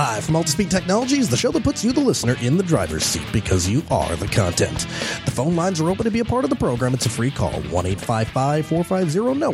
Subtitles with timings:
[0.00, 3.26] Live from Altispeed Technologies, the show that puts you, the listener, in the driver's seat
[3.34, 4.86] because you are the content.
[5.26, 6.94] The phone lines are open to be a part of the program.
[6.94, 9.52] It's a free call 1 855 450 NOAH.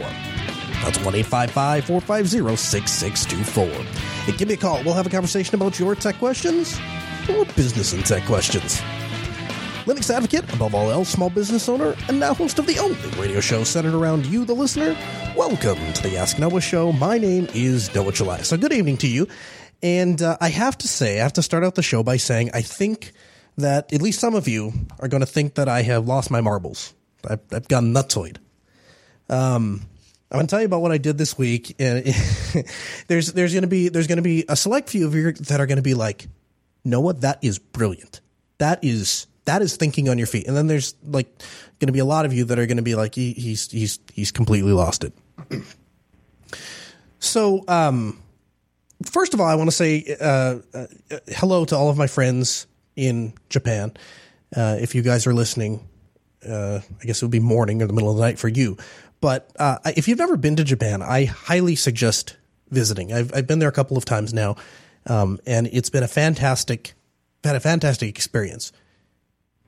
[0.84, 4.36] That's 1 855 450 6624.
[4.36, 4.84] Give me a call.
[4.84, 6.78] We'll have a conversation about your tech questions
[7.28, 8.80] or business and tech questions.
[9.86, 13.40] Linux advocate, above all else, small business owner, and now host of the only radio
[13.40, 14.96] show centered around you, the listener.
[15.36, 16.90] Welcome to the Ask Noah Show.
[16.92, 18.44] My name is Noah Chelliah.
[18.44, 19.28] So, good evening to you.
[19.82, 22.50] And uh, I have to say, I have to start out the show by saying
[22.54, 23.12] I think
[23.56, 26.40] that at least some of you are going to think that I have lost my
[26.40, 26.94] marbles.
[27.28, 28.38] I've, I've gone nutsoid.
[29.28, 29.82] Um,
[30.30, 32.04] I'm going to tell you about what I did this week, and
[33.06, 35.60] there's there's going to be there's going to be a select few of you that
[35.60, 36.26] are going to be like,
[36.84, 38.20] Noah, that is brilliant.
[38.58, 40.46] That is that is thinking on your feet.
[40.46, 41.28] And then there's like
[41.78, 43.70] going to be a lot of you that are going to be like, he, he's
[43.70, 45.12] he's he's completely lost it.
[47.18, 48.20] so, um,
[49.04, 50.86] first of all, I want to say uh, uh,
[51.28, 53.92] hello to all of my friends in Japan.
[54.54, 55.86] Uh, if you guys are listening,
[56.48, 58.76] uh, I guess it would be morning or the middle of the night for you.
[59.20, 62.36] But uh, if you've never been to Japan, I highly suggest
[62.70, 63.12] visiting.
[63.12, 64.56] I've, I've been there a couple of times now,
[65.06, 66.94] um, and it's been a fantastic,
[67.42, 68.72] had a fantastic experience.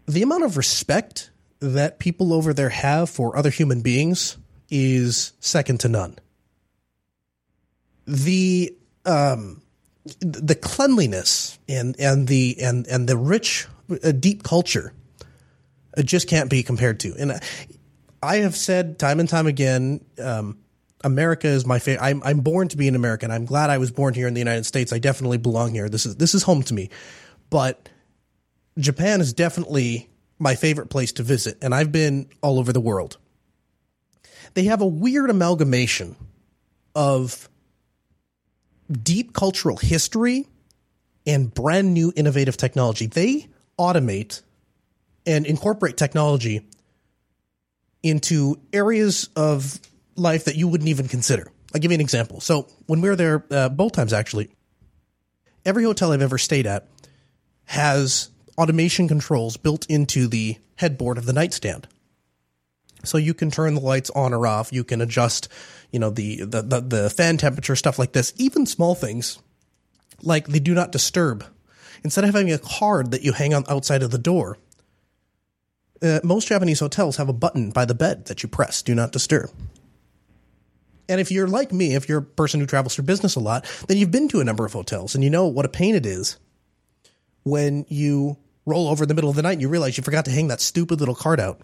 [0.07, 4.37] The amount of respect that people over there have for other human beings
[4.71, 6.19] is second to none.
[8.07, 9.63] The um,
[10.21, 13.67] the cleanliness and and the and and the rich
[14.03, 14.93] uh, deep culture
[15.97, 17.15] uh, just can't be compared to.
[17.19, 17.41] And
[18.23, 20.59] I have said time and time again, um,
[21.05, 22.05] America is my favorite.
[22.05, 23.31] I'm I'm born to be an American.
[23.31, 24.93] I'm glad I was born here in the United States.
[24.93, 25.89] I definitely belong here.
[25.89, 26.91] This is this is home to me.
[27.51, 27.89] But
[28.79, 30.09] Japan is definitely
[30.39, 33.19] my favorite place to visit, and I've been all over the world.
[34.55, 36.17] They have a weird amalgamation
[36.95, 37.49] of
[38.91, 40.47] deep cultural history
[41.27, 43.07] and brand new innovative technology.
[43.07, 44.43] They automate
[45.27, 46.67] and incorporate technology
[48.03, 49.79] into areas of
[50.17, 51.51] life that you wouldn't even consider.
[51.75, 52.41] I'll give you an example.
[52.41, 54.51] So when we were there, uh, both times actually,
[55.65, 56.89] every hotel I've ever stayed at
[57.65, 61.87] has automation controls built into the headboard of the nightstand.
[63.05, 64.73] So you can turn the lights on or off.
[64.73, 65.49] You can adjust
[65.91, 69.39] you know, the, the, the, the fan temperature, stuff like this, even small things
[70.23, 71.45] like the do not disturb.
[72.05, 74.59] Instead of having a card that you hang on outside of the door,
[76.03, 79.13] uh, most Japanese hotels have a button by the bed that you press, do not
[79.13, 79.51] disturb.
[81.09, 83.65] And if you're like me, if you're a person who travels for business a lot,
[83.89, 86.05] then you've been to a number of hotels and you know what a pain it
[86.05, 86.39] is
[87.45, 90.27] when you roll over in the middle of the night and you realize you forgot
[90.27, 91.63] to hang that stupid little card out.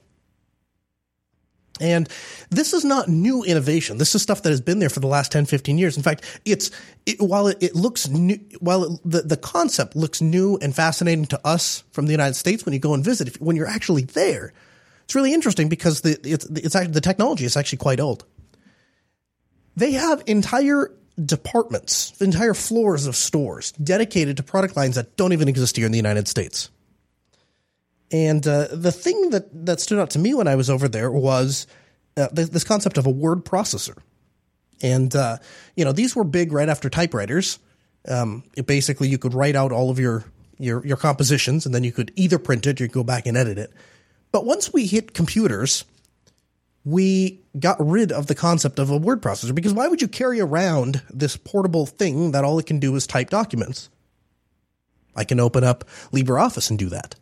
[1.81, 2.09] And
[2.51, 3.99] this is not new innovation.
[3.99, 5.97] This is stuff that has been there for the last 10, 15 years.
[5.97, 6.71] In fact, it's,
[7.05, 11.25] it, while it, it, looks new, while it, the, the concept looks new and fascinating
[11.27, 14.05] to us from the United States when you go and visit, if, when you're actually
[14.05, 14.53] there,
[15.05, 18.25] it's really interesting because the, it's, it's actually, the technology is actually quite old.
[19.77, 20.93] They have entire
[21.23, 25.93] departments, entire floors of stores dedicated to product lines that don't even exist here in
[25.93, 26.71] the United States.
[28.14, 31.10] And uh, the thing that, that stood out to me when I was over there
[31.10, 31.66] was
[32.16, 33.98] uh, this, this, concept of a word processor.
[34.80, 35.38] And, uh,
[35.75, 37.58] you know, these were big right after typewriters.
[38.06, 40.25] Um, basically, you could write out all of your,
[40.58, 43.58] your, your compositions and then you could either print it or go back and edit
[43.58, 43.72] it.
[44.31, 45.84] But once we hit computers,
[46.84, 50.41] we got rid of the concept of a word processor because why would you carry
[50.41, 53.91] around this portable thing that all it can do is type documents?
[55.16, 55.82] I can open up
[56.12, 57.16] LibreOffice and do that.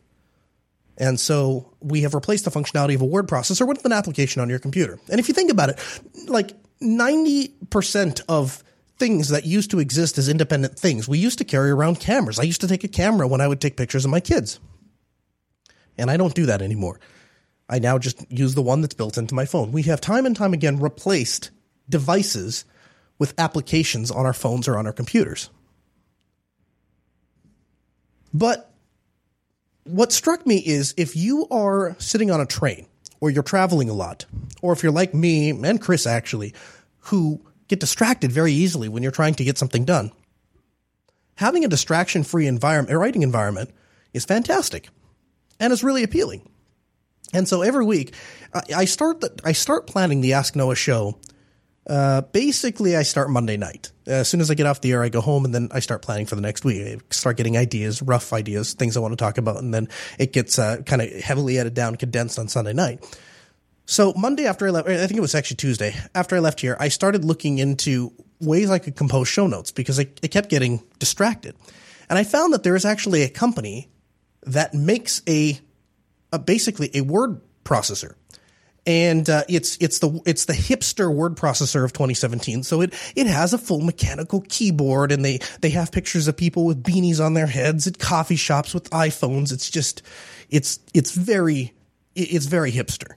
[0.97, 4.49] And so we have replaced the functionality of a word processor with an application on
[4.49, 4.99] your computer.
[5.09, 5.79] And if you think about it,
[6.27, 8.63] like 90% of
[8.99, 12.39] things that used to exist as independent things, we used to carry around cameras.
[12.39, 14.59] I used to take a camera when I would take pictures of my kids.
[15.97, 16.99] And I don't do that anymore.
[17.69, 19.71] I now just use the one that's built into my phone.
[19.71, 21.49] We have time and time again replaced
[21.89, 22.65] devices
[23.17, 25.49] with applications on our phones or on our computers.
[28.33, 28.72] But
[29.83, 32.87] what struck me is if you are sitting on a train
[33.19, 34.25] or you're traveling a lot,
[34.61, 36.53] or if you're like me and Chris actually,
[36.99, 40.11] who get distracted very easily when you're trying to get something done,
[41.35, 43.71] having a distraction free environment, a writing environment
[44.13, 44.89] is fantastic
[45.59, 46.47] and is really appealing.
[47.33, 48.13] And so every week,
[48.53, 51.17] I start the, I start planning the Ask Noah show.
[51.85, 53.91] Uh, basically, I start Monday night.
[54.07, 56.01] as soon as I get off the air, I go home and then I start
[56.01, 56.81] planning for the next week.
[56.81, 60.31] I start getting ideas, rough ideas, things I want to talk about, and then it
[60.31, 63.03] gets uh, kind of heavily edited down, condensed on Sunday night.
[63.85, 66.77] So Monday after I left, I think it was actually Tuesday after I left here,
[66.79, 70.81] I started looking into ways I could compose show notes because I, I kept getting
[70.99, 71.55] distracted,
[72.09, 73.89] and I found that there is actually a company
[74.45, 75.59] that makes a,
[76.31, 78.15] a basically a word processor
[78.85, 82.63] and uh, it's it's the it's the hipster word processor of 2017.
[82.63, 86.65] So it it has a full mechanical keyboard, and they they have pictures of people
[86.65, 89.51] with beanies on their heads at coffee shops with iPhones.
[89.53, 90.01] It's just
[90.49, 91.73] it's it's very
[92.15, 93.13] it's very hipster.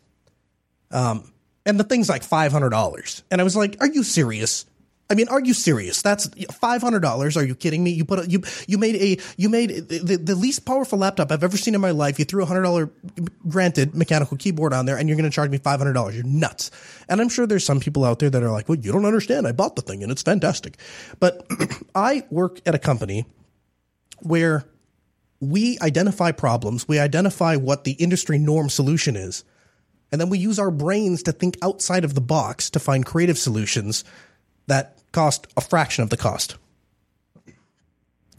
[0.90, 1.32] Um,
[1.64, 4.66] and the thing's like five hundred dollars, and I was like, "Are you serious?"
[5.08, 6.02] I mean, are you serious?
[6.02, 7.36] That's five hundred dollars.
[7.36, 7.92] Are you kidding me?
[7.92, 11.44] You put a, you you made a you made the, the least powerful laptop I've
[11.44, 12.18] ever seen in my life.
[12.18, 12.90] You threw a hundred dollar,
[13.48, 16.16] granted, mechanical keyboard on there, and you're going to charge me five hundred dollars.
[16.16, 16.72] You're nuts.
[17.08, 19.46] And I'm sure there's some people out there that are like, "Well, you don't understand.
[19.46, 20.76] I bought the thing and it's fantastic."
[21.20, 21.46] But
[21.94, 23.26] I work at a company
[24.20, 24.64] where
[25.38, 29.44] we identify problems, we identify what the industry norm solution is,
[30.10, 33.38] and then we use our brains to think outside of the box to find creative
[33.38, 34.02] solutions
[34.66, 36.56] that cost a fraction of the cost.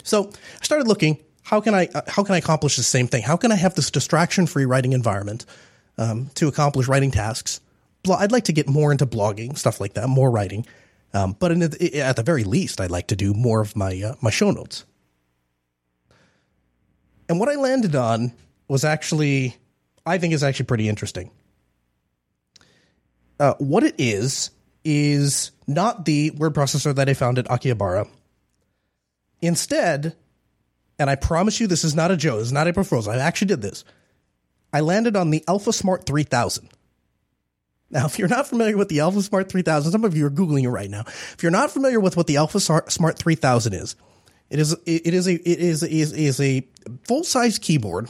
[0.04, 0.30] So
[0.62, 1.18] I started looking.
[1.42, 3.24] How can I uh, how can I accomplish the same thing?
[3.24, 5.46] How can I have this distraction free writing environment
[5.98, 7.62] um, to accomplish writing tasks?
[8.10, 10.66] I'd like to get more into blogging, stuff like that, more writing.
[11.14, 14.16] Um, but the, at the very least, I'd like to do more of my uh,
[14.22, 14.86] my show notes.
[17.28, 18.32] And what I landed on
[18.68, 19.58] was actually,
[20.06, 21.32] I think, is actually pretty interesting.
[23.40, 24.52] Uh, what it is
[24.86, 28.08] is not the word processor that I found at Akihabara.
[29.42, 30.16] Instead,
[30.98, 33.18] and I promise you this is not a joke, this is not a proposal, I
[33.18, 33.84] actually did this.
[34.74, 36.69] I landed on the AlphaSmart 3000.
[37.90, 40.69] Now, if you're not familiar with the AlphaSmart 3000, some of you are Googling it
[40.69, 41.04] right now.
[41.08, 43.96] If you're not familiar with what the AlphaSmart 3000 is,
[44.50, 46.68] it is, it is a, it is, is, is a
[47.04, 48.10] full size keyboard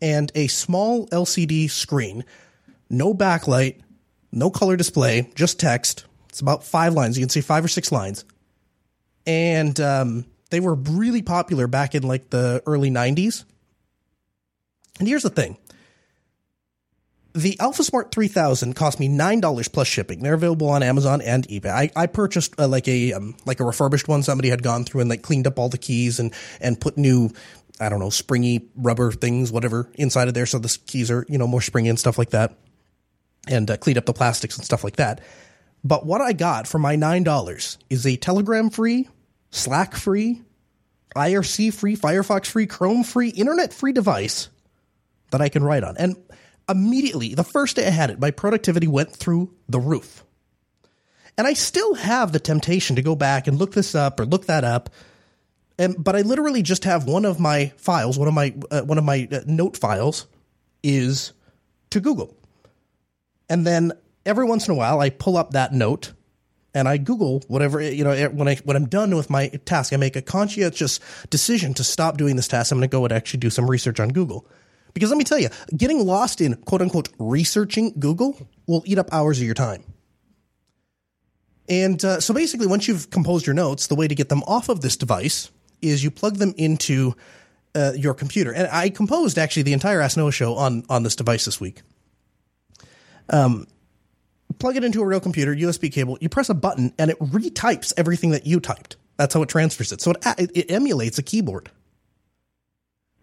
[0.00, 2.24] and a small LCD screen,
[2.88, 3.80] no backlight,
[4.32, 6.04] no color display, just text.
[6.30, 7.18] It's about five lines.
[7.18, 8.24] You can see five or six lines.
[9.26, 13.44] And um, they were really popular back in like the early 90s.
[14.98, 15.58] And here's the thing
[17.32, 20.22] the AlphaSmart 3000 cost me $9 plus shipping.
[20.22, 21.70] They're available on Amazon and eBay.
[21.70, 24.22] I, I purchased uh, like a um, like a refurbished one.
[24.22, 27.30] Somebody had gone through and like cleaned up all the keys and and put new
[27.80, 30.44] I don't know, springy rubber things, whatever, inside of there.
[30.44, 32.58] So the keys are, you know, more springy and stuff like that
[33.48, 35.20] and uh, cleaned up the plastics and stuff like that.
[35.82, 39.08] But what I got for my $9 is a Telegram free,
[39.50, 40.42] Slack free,
[41.16, 44.48] IRC free, Firefox free, Chrome free, internet free device
[45.30, 45.96] that I can write on.
[45.96, 46.16] And
[46.68, 50.24] immediately, the first day I had it, my productivity went through the roof.
[51.38, 54.46] And I still have the temptation to go back and look this up or look
[54.46, 54.90] that up.
[55.78, 58.98] And, but I literally just have one of my files, one of my uh, one
[58.98, 60.26] of my uh, note files
[60.82, 61.32] is
[61.88, 62.36] to Google.
[63.48, 63.92] And then
[64.30, 66.12] every once in a while, I pull up that note
[66.72, 68.28] and I Google whatever you know.
[68.28, 72.16] When I when I'm done with my task, I make a conscientious decision to stop
[72.16, 72.70] doing this task.
[72.70, 74.46] I'm going to go and actually do some research on Google,
[74.94, 79.12] because let me tell you, getting lost in quote unquote researching Google will eat up
[79.12, 79.82] hours of your time.
[81.68, 84.68] And uh, so basically, once you've composed your notes, the way to get them off
[84.68, 85.50] of this device
[85.82, 87.14] is you plug them into
[87.74, 88.52] uh, your computer.
[88.52, 91.82] And I composed actually the entire Ask Noah show on on this device this week.
[93.28, 93.66] Um,
[94.60, 97.92] plug it into a real computer, USB cable, you press a button and it retypes
[97.96, 98.96] everything that you typed.
[99.16, 100.00] That's how it transfers it.
[100.00, 101.70] So it, it emulates a keyboard.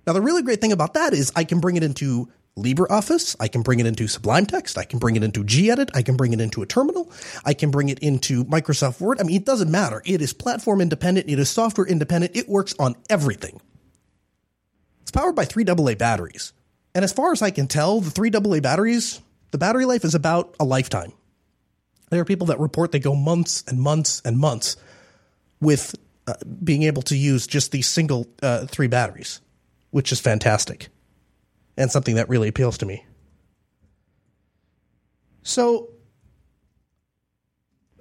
[0.05, 3.35] Now, the really great thing about that is I can bring it into LibreOffice.
[3.39, 4.77] I can bring it into Sublime Text.
[4.77, 5.89] I can bring it into gedit.
[5.93, 7.11] I can bring it into a terminal.
[7.45, 9.19] I can bring it into Microsoft Word.
[9.19, 10.01] I mean, it doesn't matter.
[10.05, 11.29] It is platform independent.
[11.29, 12.35] It is software independent.
[12.35, 13.61] It works on everything.
[15.01, 16.53] It's powered by three AA batteries.
[16.95, 20.15] And as far as I can tell, the three AA batteries the battery life is
[20.15, 21.13] about a lifetime.
[22.09, 24.77] There are people that report they go months and months and months
[25.59, 25.95] with
[26.27, 26.33] uh,
[26.63, 29.41] being able to use just these single uh, three batteries,
[29.91, 30.89] which is fantastic
[31.77, 33.05] and something that really appeals to me.
[35.43, 35.89] So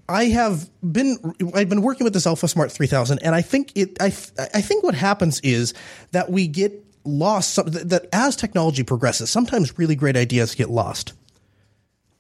[0.09, 1.19] I have been
[1.55, 4.95] I've been working with this AlphaSmart 3000 and I think it I I think what
[4.95, 5.75] happens is
[6.13, 11.13] that we get lost that as technology progresses sometimes really great ideas get lost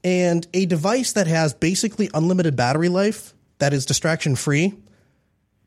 [0.06, 4.72] and a device that has basically unlimited battery life that is distraction free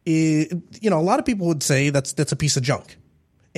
[0.06, 2.98] you know a lot of people would say that's that's a piece of junk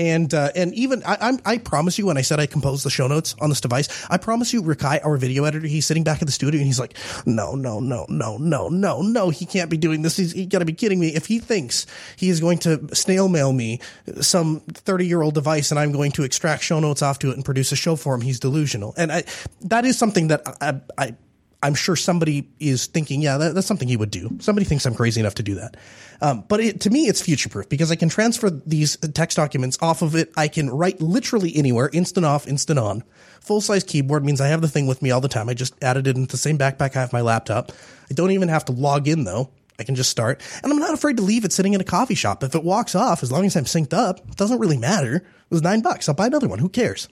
[0.02, 2.90] And uh, and even I, I'm, I promise you, when I said I composed the
[2.90, 6.24] show notes on this device, I promise you, Rikai, our video editor, he's sitting back
[6.24, 9.70] at the studio and he's like, no, no, no, no, no, no, no, he can't
[9.70, 10.18] be doing this.
[10.18, 11.10] He's he got to be kidding me.
[11.10, 13.80] If he thinks he is going to snail mail me
[14.22, 17.36] some 30 year old device and I'm going to extract show notes off to it
[17.36, 18.96] and produce a show for him, he's delusional.
[18.98, 19.24] And I,
[19.66, 21.16] that is something that I, I
[21.64, 24.38] I'm sure somebody is thinking, yeah, that, that's something he would do.
[24.40, 25.78] Somebody thinks I'm crazy enough to do that.
[26.22, 29.78] Um, but it, to me, it's future proof because I can transfer these text documents
[29.82, 30.32] off of it.
[30.36, 33.04] I can write literally anywhere, instant off, instant on.
[33.42, 35.50] Full size keyboard means I have the thing with me all the time.
[35.50, 37.72] I just added it into the same backpack I have my laptop.
[38.10, 39.50] I don't even have to log in though.
[39.80, 40.42] I can just start.
[40.64, 42.44] And I'm not afraid to leave it sitting in a coffee shop.
[42.44, 45.16] If it walks off, as long as I'm synced up, it doesn't really matter.
[45.16, 46.08] It was nine bucks.
[46.08, 46.60] I'll buy another one.
[46.60, 47.08] Who cares?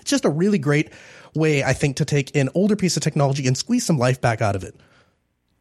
[0.00, 0.92] It's just a really great
[1.34, 4.40] way, I think, to take an older piece of technology and squeeze some life back
[4.40, 4.74] out of it.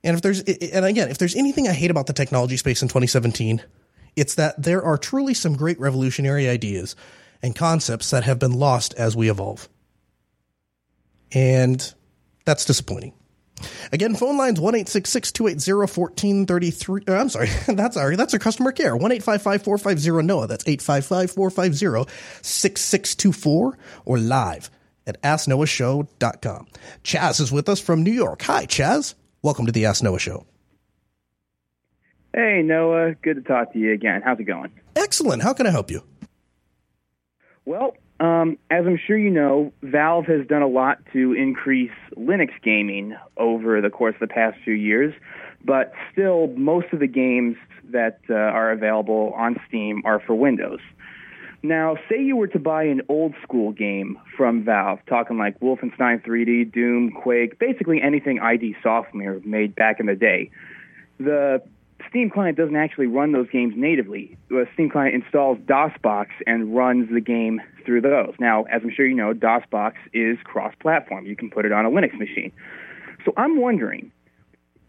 [0.03, 2.89] And if there's, and again, if there's anything I hate about the technology space in
[2.89, 3.63] 2017,
[4.15, 6.95] it's that there are truly some great revolutionary ideas
[7.41, 9.69] and concepts that have been lost as we evolve.
[11.31, 11.93] And
[12.45, 13.13] that's disappointing.
[13.91, 17.01] Again, phone lines one eight six six two eight zero fourteen thirty three.
[17.07, 19.99] Uh, I'm sorry, that's our that's our customer care one eight five five four five
[19.99, 20.47] zero Noah.
[20.47, 22.05] That's eight five five four five zero
[22.41, 24.69] six six two four or live
[25.05, 26.67] at AskNoahShow.com.
[27.03, 28.41] Chaz is with us from New York.
[28.43, 29.15] Hi, Chaz.
[29.41, 30.45] Welcome to the Ask Noah Show.
[32.33, 33.13] Hey, Noah.
[33.15, 34.21] Good to talk to you again.
[34.23, 34.71] How's it going?
[34.95, 35.43] Excellent.
[35.43, 36.03] How can I help you?
[37.65, 42.49] Well, um, as I'm sure you know, Valve has done a lot to increase Linux
[42.63, 45.13] gaming over the course of the past few years,
[45.63, 47.55] but still, most of the games
[47.91, 50.79] that uh, are available on Steam are for Windows.
[51.65, 56.21] Now, say you were to buy an old school game from Valve, talking like Wolfenstein
[56.21, 60.51] 3D, Doom, Quake, basically anything ID Software made back in the day.
[61.19, 61.63] The
[62.09, 64.37] Steam client doesn't actually run those games natively.
[64.49, 68.33] The Steam client installs DOSBox and runs the game through those.
[68.39, 71.25] Now, as I'm sure you know, DOSBox is cross-platform.
[71.25, 72.51] You can put it on a Linux machine.
[73.23, 74.11] So I'm wondering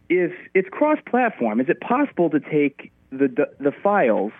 [0.08, 4.32] if it's cross-platform, is it possible to take the the files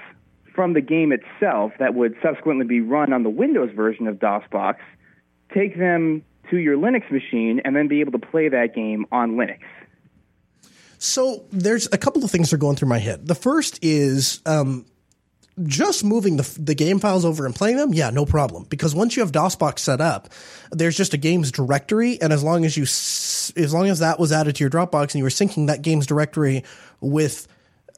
[0.54, 4.76] from the game itself that would subsequently be run on the Windows version of DOSBox,
[5.52, 9.32] take them to your Linux machine, and then be able to play that game on
[9.32, 9.60] Linux.
[10.98, 13.26] So there's a couple of things that are going through my head.
[13.26, 14.86] The first is um,
[15.64, 17.92] just moving the, the game files over and playing them.
[17.92, 18.64] Yeah, no problem.
[18.68, 20.28] Because once you have DOSBox set up,
[20.70, 24.32] there's just a games directory, and as long as you as long as that was
[24.32, 26.64] added to your Dropbox and you were syncing that games directory
[27.00, 27.46] with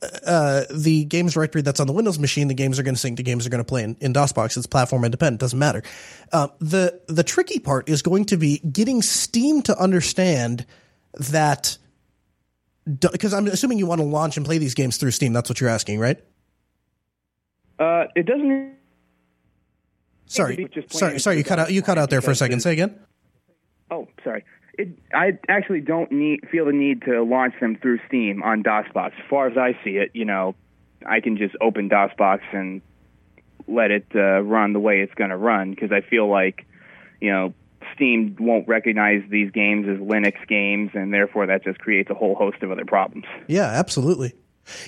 [0.03, 3.17] uh, the games directory that's on the Windows machine, the games are going to sync,
[3.17, 4.57] the games are going to play in, in DOSBox.
[4.57, 5.83] It's platform independent, doesn't matter.
[6.33, 10.67] Uh, the the tricky part is going to be getting Steam to understand
[11.15, 11.79] that
[12.85, 15.33] because I'm assuming you want to launch and play these games through Steam.
[15.33, 16.23] That's what you're asking, right?
[17.79, 18.75] Uh, it doesn't.
[20.27, 21.39] Sorry, sorry, sorry.
[21.39, 21.73] You cut out.
[21.73, 22.61] You cut out there for a second.
[22.61, 22.99] Say again.
[23.91, 24.45] Oh, sorry.
[24.79, 29.07] It, I actually don't need feel the need to launch them through Steam on DOSBox.
[29.07, 30.55] As far as I see it, you know,
[31.07, 32.83] I can just open DOSBox and
[33.69, 36.67] let it uh, run the way it's going to run because I feel like,
[37.21, 37.55] you know,
[37.95, 42.35] Steam won't recognize these games as Linux games, and therefore that just creates a whole
[42.35, 43.25] host of other problems.
[43.47, 44.35] Yeah, absolutely.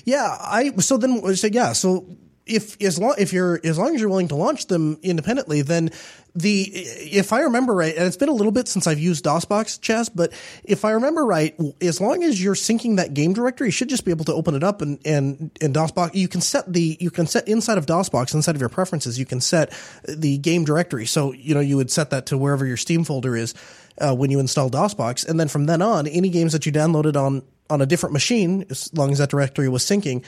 [0.03, 2.05] Yeah, I so then so yeah, so
[2.49, 5.91] if as long if you're as long as you're willing to launch them independently, then
[6.35, 9.81] the if I remember right, and it's been a little bit since I've used DOSBox,
[9.81, 13.71] Chess, but if I remember right, as long as you're syncing that game directory, you
[13.71, 16.15] should just be able to open it up and and and DOSBox.
[16.15, 19.19] You can set the you can set inside of DOSBox inside of your preferences.
[19.19, 19.71] You can set
[20.07, 21.05] the game directory.
[21.05, 23.53] So you know you would set that to wherever your Steam folder is
[23.99, 27.15] uh, when you install DOSBox, and then from then on, any games that you downloaded
[27.15, 30.23] on on a different machine, as long as that directory was syncing,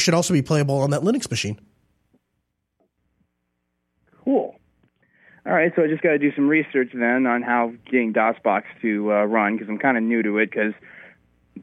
[0.00, 1.60] should also be playable on that Linux machine.
[4.24, 4.56] Cool.
[5.44, 8.62] All right, so I just got to do some research then on how getting DOSBox
[8.82, 10.72] to uh, run because I'm kind of new to it because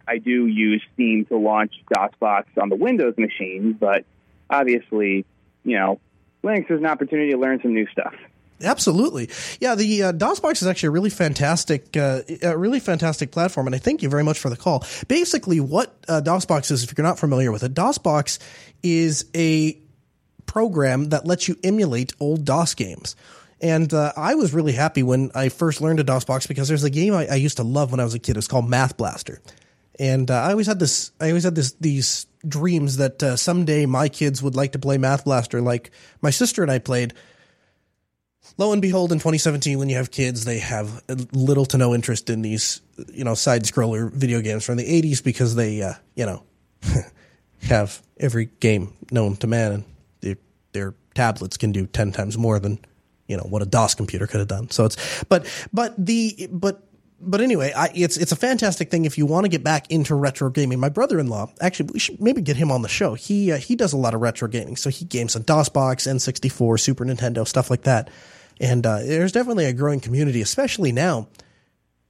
[0.07, 4.05] I do use Steam to launch DOSBox on the Windows machine, but
[4.49, 5.25] obviously,
[5.63, 5.99] you know,
[6.43, 8.13] Linux is an opportunity to learn some new stuff.
[8.61, 9.29] Absolutely,
[9.61, 9.75] yeah.
[9.75, 13.79] The uh, DOSBox is actually a really fantastic, uh, a really fantastic platform, and I
[13.79, 14.85] thank you very much for the call.
[15.07, 18.39] Basically, what uh, DOSBox is, if you're not familiar with it, DOSBox
[18.83, 19.77] is a
[20.45, 23.15] program that lets you emulate old DOS games.
[23.61, 26.89] And uh, I was really happy when I first learned a DOSBox because there's a
[26.89, 28.31] game I, I used to love when I was a kid.
[28.31, 29.41] It was called Math Blaster,
[29.99, 31.11] and uh, I always had this.
[31.19, 34.97] I always had this these dreams that uh, someday my kids would like to play
[34.97, 37.13] Math Blaster like my sister and I played
[38.59, 41.01] lo and behold, in 2017, when you have kids, they have
[41.31, 45.23] little to no interest in these, you know, side scroller video games from the 80s
[45.23, 46.43] because they, uh, you know,
[47.63, 49.83] have every game known to man and
[50.21, 50.37] they're,
[50.73, 52.79] they're tablets can do 10 times more than
[53.27, 54.69] you know what a DOS computer could have done.
[54.71, 56.83] So it's but but the but
[57.21, 60.15] but anyway, I, it's it's a fantastic thing if you want to get back into
[60.15, 60.79] retro gaming.
[60.79, 63.13] My brother-in-law, actually, we should maybe get him on the show.
[63.13, 66.79] He uh, he does a lot of retro gaming, so he games on DOSBox, N64,
[66.79, 68.09] Super Nintendo, stuff like that.
[68.59, 71.27] And uh, there's definitely a growing community, especially now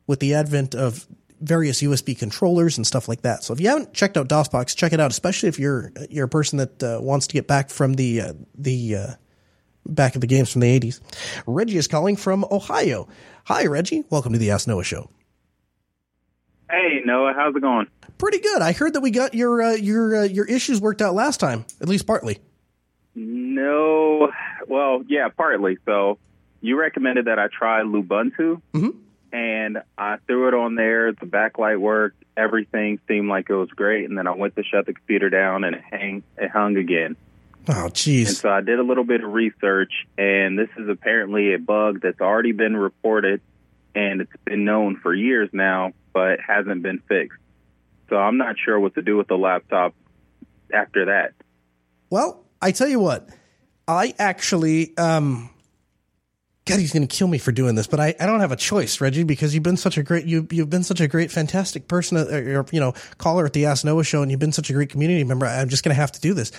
[0.08, 1.08] with the advent of
[1.40, 3.44] various USB controllers and stuff like that.
[3.44, 6.30] So if you haven't checked out DOSBox, check it out, especially if you're you're a
[6.30, 9.08] person that uh, wants to get back from the uh, the uh,
[9.86, 11.00] back of the games from the 80s.
[11.46, 13.08] Reggie is calling from Ohio.
[13.46, 14.04] Hi, Reggie.
[14.10, 15.10] Welcome to the Ask Noah Show.
[16.70, 17.34] Hey, Noah.
[17.36, 17.88] How's it going?
[18.18, 18.62] Pretty good.
[18.62, 21.66] I heard that we got your uh, your uh, your issues worked out last time,
[21.82, 22.40] at least partly.
[23.16, 24.32] No.
[24.68, 25.78] Well, yeah, partly.
[25.86, 26.20] So
[26.62, 28.90] you recommended that I try Lubuntu, mm-hmm.
[29.32, 31.12] and I threw it on there.
[31.12, 32.24] The backlight worked.
[32.36, 35.64] Everything seemed like it was great, and then I went to shut the computer down,
[35.64, 37.16] and it hang it hung again.
[37.68, 38.28] Oh, jeez.
[38.28, 42.02] And so I did a little bit of research, and this is apparently a bug
[42.02, 43.42] that's already been reported,
[43.94, 47.38] and it's been known for years now, but hasn't been fixed.
[48.10, 49.94] So I'm not sure what to do with the laptop
[50.74, 51.34] after that.
[52.10, 53.30] Well, I tell you what,
[53.88, 55.52] I actually, um,
[56.70, 58.56] God, he's going to kill me for doing this, but I, I don't have a
[58.56, 61.88] choice, Reggie, because you've been such a great you you've been such a great, fantastic
[61.88, 64.70] person, uh, or, you know, caller at the Ask Noah show, and you've been such
[64.70, 65.46] a great community member.
[65.46, 66.52] I'm just going to have to do this.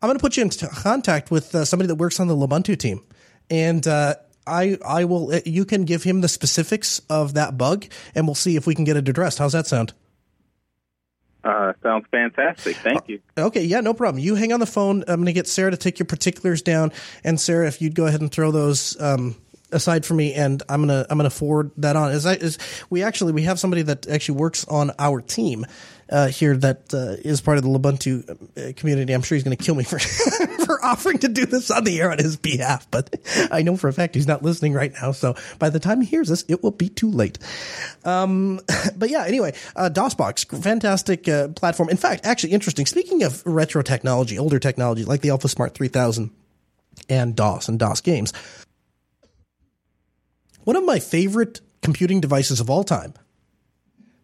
[0.00, 2.78] I'm going to put you in contact with uh, somebody that works on the Lubuntu
[2.78, 3.02] team,
[3.50, 4.14] and uh,
[4.46, 5.32] I I will.
[5.32, 8.74] Uh, you can give him the specifics of that bug, and we'll see if we
[8.74, 9.38] can get it addressed.
[9.38, 9.92] How's that sound?
[11.46, 12.76] Uh, sounds fantastic.
[12.76, 13.20] Thank you.
[13.36, 14.22] Uh, okay, yeah, no problem.
[14.22, 15.04] You hang on the phone.
[15.06, 16.90] I'm going to get Sarah to take your particulars down,
[17.22, 19.36] and Sarah, if you'd go ahead and throw those um,
[19.76, 22.10] aside for me, and I'm gonna I'm gonna forward that on.
[22.10, 22.58] As I is
[22.90, 25.66] we actually we have somebody that actually works on our team
[26.10, 29.12] uh, here that uh, is part of the Lubuntu uh, community.
[29.12, 29.98] I'm sure he's going to kill me for
[30.66, 33.14] for offering to do this on the air on his behalf, but
[33.50, 35.12] I know for a fact he's not listening right now.
[35.12, 37.38] So by the time he hears this, it will be too late.
[38.04, 38.60] Um,
[38.96, 41.88] but yeah, anyway, uh, DOSBox, fantastic uh, platform.
[41.88, 42.86] In fact, actually interesting.
[42.86, 46.30] Speaking of retro technology, older technology like the AlphaSmart 3000
[47.08, 48.32] and DOS and DOS games,
[50.66, 53.14] one of my favorite computing devices of all time.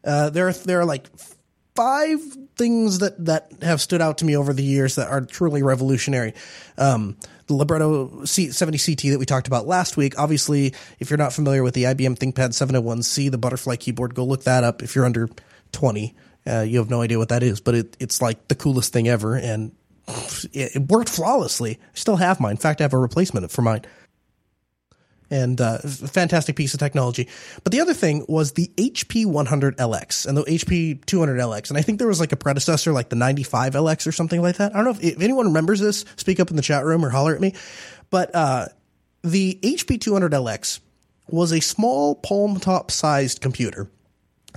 [0.05, 1.09] Uh, there are there are like
[1.76, 2.20] five
[2.57, 6.35] things that that have stood out to me over the years that are truly revolutionary.
[6.76, 10.18] Um, the Libretto C70 CT that we talked about last week.
[10.18, 14.42] Obviously, if you're not familiar with the IBM ThinkPad 701C, the butterfly keyboard, go look
[14.42, 14.83] that up.
[14.83, 15.28] If you're under
[15.70, 18.92] 20, uh, you have no idea what that is, but it, it's like the coolest
[18.92, 19.70] thing ever, and
[20.52, 21.78] it, it worked flawlessly.
[21.81, 22.52] I still have mine.
[22.52, 23.83] In fact, I have a replacement for mine
[25.33, 27.29] and uh, fantastic piece of technology.
[27.64, 31.99] But the other thing was the HP 100LX and the HP 200LX, and I think
[31.99, 34.73] there was like a predecessor, like the 95LX or something like that.
[34.73, 36.05] I don't know if, if anyone remembers this.
[36.16, 37.55] Speak up in the chat room or holler at me.
[38.11, 38.66] But uh,
[39.23, 40.81] the HP 200LX
[41.29, 43.90] was a small palm top sized computer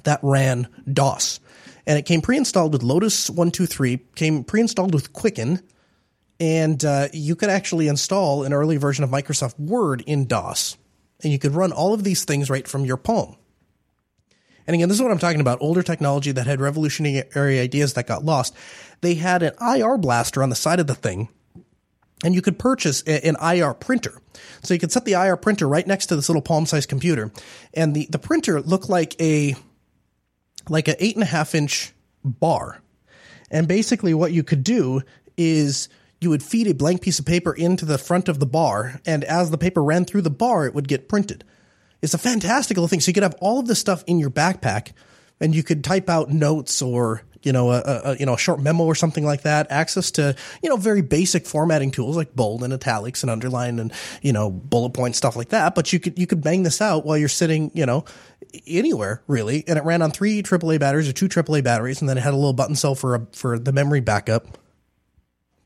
[0.03, 1.39] that ran DOS.
[1.88, 5.61] And it came pre-installed with Lotus 123, came pre-installed with Quicken,
[6.39, 10.77] and uh, you could actually install an early version of Microsoft Word in DOS,
[11.23, 13.37] and you could run all of these things right from your palm.
[14.67, 18.07] And again, this is what I'm talking about older technology that had revolutionary ideas that
[18.07, 18.55] got lost.
[19.01, 21.29] They had an IR blaster on the side of the thing,
[22.23, 24.19] and you could purchase an IR printer.
[24.63, 27.31] So you could set the IR printer right next to this little palm sized computer,
[27.73, 29.55] and the, the printer looked like a
[30.67, 31.93] like an eight and a half inch
[32.23, 32.81] bar.
[33.51, 35.01] And basically, what you could do
[35.37, 35.89] is
[36.25, 39.23] you would feed a blank piece of paper into the front of the bar, and
[39.23, 41.43] as the paper ran through the bar, it would get printed.
[42.01, 42.99] It's a fantastic little thing.
[42.99, 44.93] So you could have all of this stuff in your backpack,
[45.39, 48.59] and you could type out notes or you know a, a, you know a short
[48.59, 49.67] memo or something like that.
[49.69, 53.93] Access to you know very basic formatting tools like bold and italics and underline and
[54.23, 55.75] you know bullet point stuff like that.
[55.75, 58.03] But you could you could bang this out while you're sitting you know
[58.65, 62.17] anywhere really, and it ran on three AAA batteries or two AAA batteries, and then
[62.17, 64.57] it had a little button cell for a, for the memory backup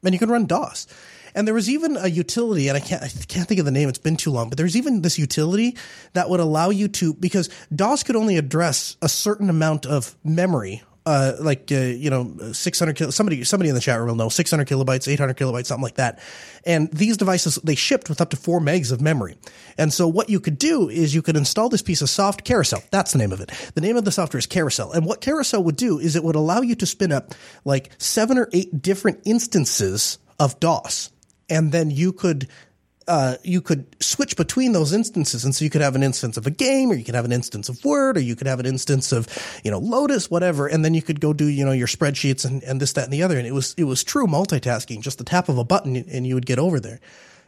[0.04, 0.88] and you can run DOS.
[1.36, 3.88] And there was even a utility, and I can't, I can't think of the name.
[3.88, 5.78] It's been too long, but there's even this utility
[6.14, 10.82] that would allow you to, because DOS could only address a certain amount of memory
[11.10, 14.30] uh, like uh, you know 600 kil- somebody somebody in the chat room will know
[14.30, 16.19] 600 kilobytes 800 kilobytes something like that.
[16.65, 19.36] And these devices they shipped with up to 4 megs of memory.
[19.76, 22.84] And so what you could do is you could install this piece of soft carousel.
[22.91, 23.50] That's the name of it.
[23.74, 24.91] The name of the software is carousel.
[24.91, 27.34] And what carousel would do is it would allow you to spin up
[27.65, 31.10] like seven or eight different instances of DOS.
[31.50, 32.48] And then you could
[33.10, 35.43] uh, you could switch between those instances.
[35.43, 37.32] And so you could have an instance of a game, or you could have an
[37.32, 39.28] instance of Word, or you could have an instance of,
[39.63, 40.67] you know, Lotus, whatever.
[40.67, 43.13] And then you could go do, you know, your spreadsheets and, and this, that, and
[43.13, 43.38] the other.
[43.38, 46.36] And it was, it was true multitasking, just the tap of a button and you
[46.36, 47.00] would get over there.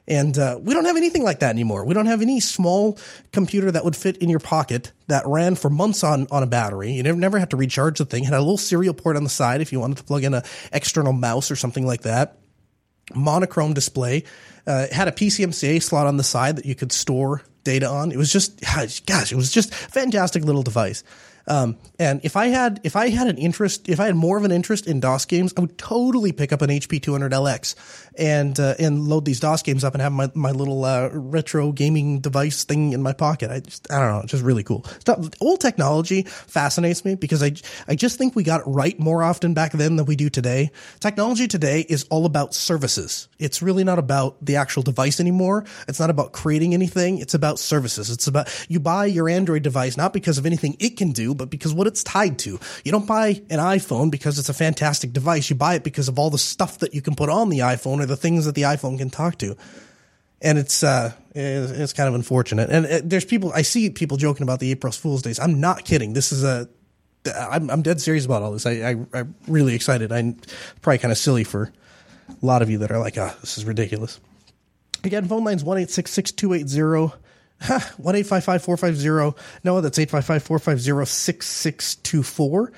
[0.08, 1.86] And uh, we don't have anything like that anymore.
[1.86, 2.98] We don't have any small
[3.32, 6.92] computer that would fit in your pocket that ran for months on, on a battery.
[6.92, 8.24] You never, never had to recharge the thing.
[8.24, 10.42] Had a little serial port on the side if you wanted to plug in an
[10.74, 12.41] external mouse or something like that.
[13.16, 14.24] Monochrome display.
[14.68, 18.12] Uh, had a PCMCIA slot on the side that you could store data on.
[18.12, 18.62] It was just,
[19.06, 21.04] gosh, it was just fantastic little device.
[21.48, 24.46] Um, and if I had if I had an interest, if I had more of
[24.46, 27.76] an interest in DOS games, I would totally pick up an HP 200LX
[28.18, 31.72] and uh, and load these DOS games up and have my my little uh, retro
[31.72, 33.52] gaming device thing in my pocket.
[33.52, 34.86] I just I don't know, just really cool.
[35.40, 37.54] Old technology fascinates me because I
[37.88, 40.72] I just think we got it right more often back then than we do today.
[41.00, 43.28] Technology today is all about services.
[43.40, 45.66] It's really not about the actual device anymore.
[45.88, 47.20] It's not about creating anything.
[47.20, 48.10] It's about services.
[48.10, 51.50] It's about you buy your Android device not because of anything it can do but
[51.50, 52.60] because what it's tied to.
[52.84, 55.50] You don't buy an iPhone because it's a fantastic device.
[55.50, 58.01] You buy it because of all the stuff that you can put on the iPhone
[58.02, 59.56] or the things that the iPhone can talk to.
[60.42, 62.70] And it's uh, it's, kind of unfortunate.
[62.70, 65.40] And uh, there's people I see people joking about the April Fool's Days.
[65.40, 66.14] I'm not kidding.
[66.14, 66.68] This is a
[67.26, 68.66] I'm, I'm dead serious about all this.
[68.66, 70.12] I, I am really excited.
[70.12, 70.40] I'm
[70.82, 71.72] probably kind of silly for
[72.30, 74.20] a lot of you that are like, ah, oh, this is ridiculous.
[75.04, 77.14] Again, phone lines one eight six six two eight zero.
[77.98, 78.16] 1
[79.64, 82.72] No, that's 855 450 6624.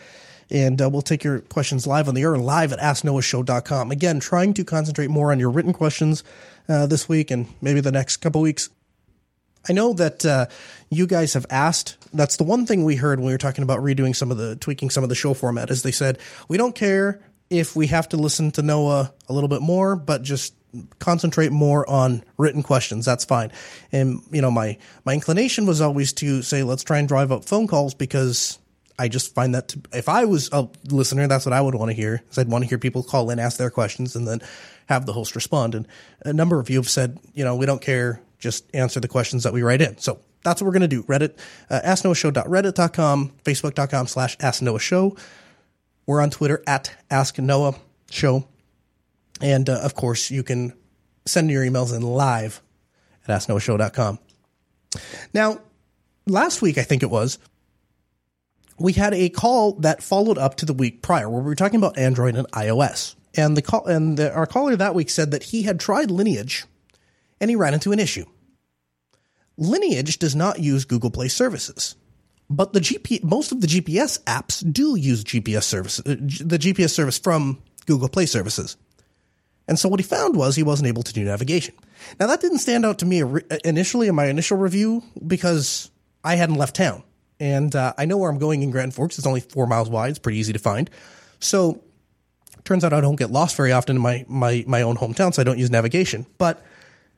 [0.50, 3.92] And uh, we'll take your questions live on the air, live at AskNoahShow.com.
[3.92, 6.24] Again, trying to concentrate more on your written questions
[6.70, 8.70] uh, this week and maybe the next couple weeks.
[9.68, 10.48] I know that uh,
[10.90, 11.98] you guys have asked.
[12.14, 14.56] That's the one thing we heard when we were talking about redoing some of the
[14.58, 15.70] tweaking some of the show format.
[15.70, 19.48] Is they said we don't care if we have to listen to Noah a little
[19.48, 20.54] bit more, but just
[21.00, 23.06] concentrate more on written questions.
[23.06, 23.52] That's fine.
[23.92, 27.46] And you know, my my inclination was always to say, let's try and drive up
[27.46, 28.60] phone calls because
[28.98, 31.90] I just find that to, if I was a listener, that's what I would want
[31.90, 32.24] to hear.
[32.30, 34.42] Is I'd want to hear people call in, ask their questions, and then
[34.88, 35.76] have the host respond.
[35.76, 35.88] And
[36.24, 39.44] a number of you have said, you know, we don't care, just answer the questions
[39.44, 39.98] that we write in.
[39.98, 41.04] So that's what we're going to do.
[41.04, 41.38] Reddit,
[41.70, 45.18] uh, asknoahshow.reddit.com, facebook.com slash asknoahshow.
[46.06, 47.76] We're on Twitter at Ask Noah
[48.12, 48.48] Show.
[49.42, 50.74] And uh, of course, you can
[51.26, 52.62] send your emails in live
[53.28, 54.20] at asknoahshow.com.
[55.34, 55.60] Now,
[56.28, 57.40] last week, I think it was,
[58.80, 61.78] we had a call that followed up to the week prior where we were talking
[61.78, 63.16] about Android and iOS.
[63.36, 66.66] And the call and the, our caller that week said that he had tried Lineage
[67.40, 68.26] and he ran into an issue.
[69.58, 71.96] Lineage does not use Google Play services,
[72.50, 76.92] but the GP most of the GPS apps do use GPS service, uh, the GPS
[76.92, 78.78] service from Google Play services.
[79.68, 81.76] And so what he found was he wasn't able to do navigation.
[82.20, 83.24] Now that didn't stand out to me
[83.64, 85.90] initially in my initial review because
[86.24, 87.04] I hadn't left town.
[87.44, 89.18] And uh, I know where I'm going in Grand Forks.
[89.18, 90.12] It's only four miles wide.
[90.12, 90.90] It's pretty easy to find.
[91.42, 91.84] So
[92.64, 95.42] turns out I don't get lost very often in my, my, my own hometown, so
[95.42, 96.26] I don't use navigation.
[96.38, 96.66] But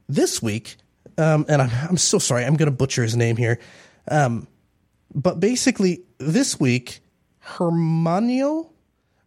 [0.10, 0.78] this week,
[1.20, 3.60] um, and I'm, I'm so sorry, I'm going to butcher his name here.
[4.10, 4.48] Um,
[5.14, 7.02] but basically, this week,
[7.46, 8.72] Hermanio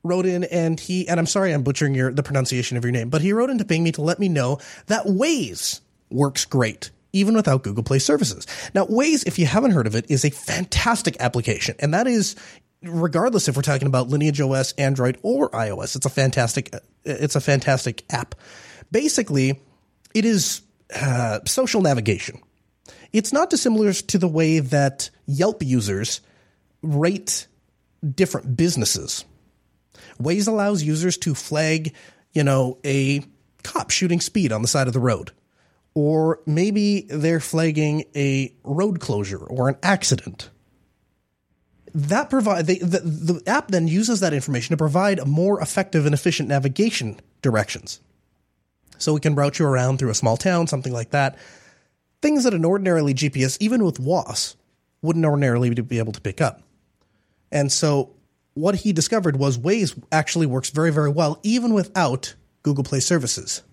[0.02, 3.08] wrote in and he and I'm sorry I'm butchering your the pronunciation of your name,
[3.08, 5.80] but he wrote in to ping me to let me know that Waze
[6.10, 8.46] works great even without Google Play services.
[8.74, 12.36] Now, Waze, if you haven't heard of it, is a fantastic application, and that is
[12.82, 15.96] regardless if we're talking about Lineage OS, Android, or iOS.
[15.96, 18.34] It's a fantastic it's a fantastic app.
[18.90, 19.60] Basically,
[20.14, 20.62] it is
[20.94, 22.40] uh, social navigation.
[23.12, 26.20] It's not dissimilar to the way that Yelp users
[26.82, 27.46] rate
[28.14, 29.24] different businesses.
[30.20, 31.94] Waze allows users to flag,
[32.32, 33.24] you know, a
[33.62, 35.32] cop shooting speed on the side of the road.
[35.98, 40.48] Or maybe they're flagging a road closure or an accident.
[41.92, 46.48] That provide the, the app then uses that information to provide more effective and efficient
[46.48, 48.00] navigation directions.
[48.98, 51.36] So we can route you around through a small town, something like that.
[52.22, 54.54] Things that an ordinarily GPS, even with WAAS,
[55.02, 56.62] wouldn't ordinarily be able to pick up.
[57.50, 58.14] And so
[58.54, 63.64] what he discovered was Waze actually works very, very well, even without Google Play services.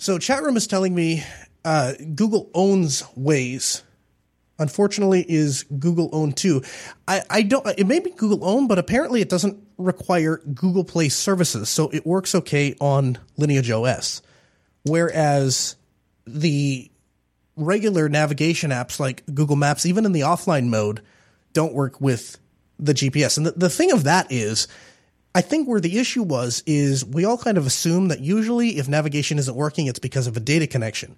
[0.00, 1.24] So, chat room is telling me
[1.64, 3.82] uh, Google owns Waze.
[4.60, 6.62] Unfortunately, is Google owned too.
[7.08, 7.66] I, I don't.
[7.76, 12.06] It may be Google owned, but apparently it doesn't require Google Play services, so it
[12.06, 14.22] works okay on Lineage OS.
[14.84, 15.74] Whereas
[16.28, 16.90] the
[17.56, 21.02] regular navigation apps like Google Maps, even in the offline mode,
[21.54, 22.38] don't work with
[22.78, 23.36] the GPS.
[23.36, 24.68] And the, the thing of that is,
[25.34, 28.88] I think where the issue was is we all kind of assume that usually if
[28.88, 31.16] navigation isn't working, it's because of a data connection.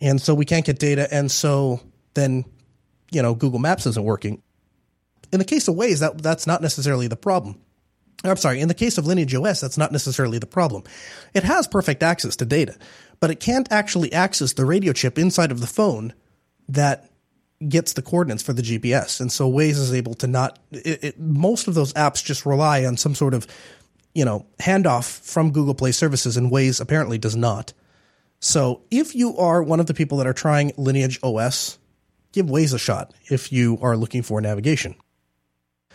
[0.00, 1.12] And so we can't get data.
[1.12, 1.80] And so
[2.14, 2.44] then,
[3.10, 4.42] you know, Google Maps isn't working.
[5.32, 7.60] In the case of Waze, that, that's not necessarily the problem.
[8.24, 10.84] I'm sorry, in the case of Lineage OS, that's not necessarily the problem.
[11.34, 12.76] It has perfect access to data,
[13.18, 16.12] but it can't actually access the radio chip inside of the phone
[16.68, 17.10] that
[17.68, 19.20] gets the coordinates for the GPS.
[19.20, 22.84] And so Waze is able to not, it, it, most of those apps just rely
[22.84, 23.46] on some sort of,
[24.14, 27.72] you know, handoff from Google Play services, and Waze apparently does not.
[28.40, 31.78] So if you are one of the people that are trying Lineage OS,
[32.32, 34.96] give Waze a shot if you are looking for navigation.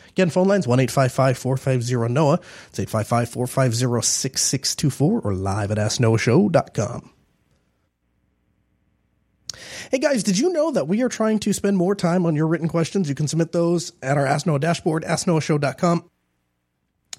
[0.10, 2.40] Again, phone lines 1 450 NOAH.
[2.70, 7.12] It's 855 450 6624 or live at AskNoahShow.com.
[9.92, 12.48] Hey guys, did you know that we are trying to spend more time on your
[12.48, 13.10] written questions?
[13.10, 16.10] You can submit those at our Ask Noah dashboard, AskNoahShow.com.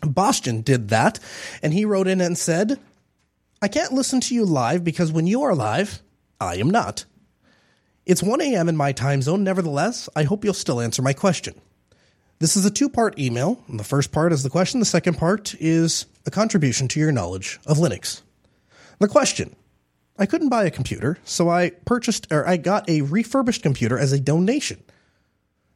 [0.03, 1.19] Boston did that,
[1.63, 2.79] and he wrote in and said,
[3.61, 6.03] I can't listen to you live because when you are live,
[6.41, 7.05] I am not.
[8.07, 8.69] It's 1 a.m.
[8.69, 9.45] in my time zone.
[9.45, 11.55] Nevertheless, I hope you'll still answer my question.
[12.39, 13.63] This is a two part email.
[13.69, 17.59] The first part is the question, the second part is a contribution to your knowledge
[17.67, 18.23] of Linux.
[19.01, 19.57] The question
[20.19, 24.13] I couldn't buy a computer, so I purchased or I got a refurbished computer as
[24.13, 24.83] a donation.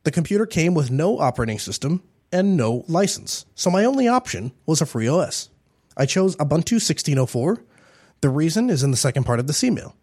[0.02, 2.02] The computer came with no operating system
[2.32, 5.48] and no license, so my only option was a free OS.
[5.96, 7.62] I chose Ubuntu 1604.
[8.20, 9.94] The reason is in the second part of this email.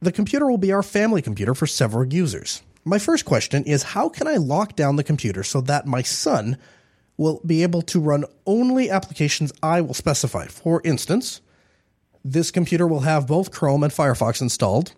[0.00, 2.62] The computer will be our family computer for several users.
[2.84, 6.58] My first question is how can I lock down the computer so that my son
[7.16, 10.46] will be able to run only applications I will specify?
[10.46, 11.40] For instance,
[12.24, 14.94] this computer will have both Chrome and Firefox installed,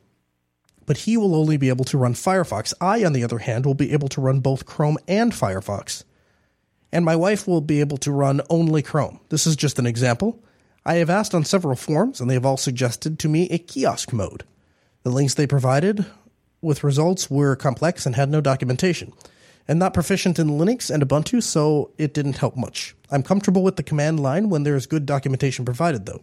[0.86, 2.72] but he will only be able to run Firefox.
[2.80, 6.04] I, on the other hand, will be able to run both Chrome and Firefox.
[6.92, 9.18] And my wife will be able to run only Chrome.
[9.28, 10.40] This is just an example.
[10.84, 14.12] I have asked on several forums, and they have all suggested to me a kiosk
[14.12, 14.44] mode.
[15.02, 16.06] The links they provided
[16.62, 19.12] with results were complex and had no documentation.
[19.68, 22.94] I'm not proficient in Linux and Ubuntu, so it didn't help much.
[23.10, 26.22] I'm comfortable with the command line when there is good documentation provided, though.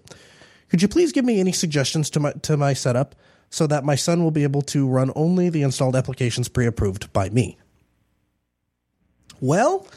[0.69, 3.15] Could you please give me any suggestions to my to my setup
[3.49, 7.30] so that my son will be able to run only the installed applications pre-approved by
[7.30, 7.58] me?
[9.39, 9.88] Well,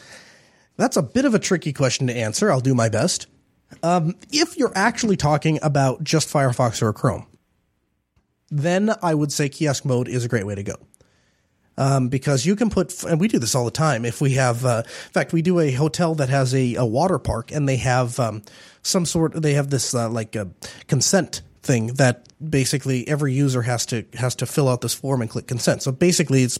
[0.76, 2.50] that's a bit of a tricky question to answer.
[2.50, 3.26] I'll do my best.
[3.82, 7.26] Um, if you're actually talking about just Firefox or Chrome,
[8.50, 10.74] then I would say kiosk mode is a great way to go.
[11.78, 14.06] Um, because you can put, and we do this all the time.
[14.06, 17.18] If we have, uh, in fact, we do a hotel that has a, a water
[17.18, 18.42] park, and they have um,
[18.86, 20.48] some sort, they have this uh, like a
[20.86, 25.30] consent thing that basically every user has to has to fill out this form and
[25.30, 25.82] click consent.
[25.82, 26.58] So basically, it's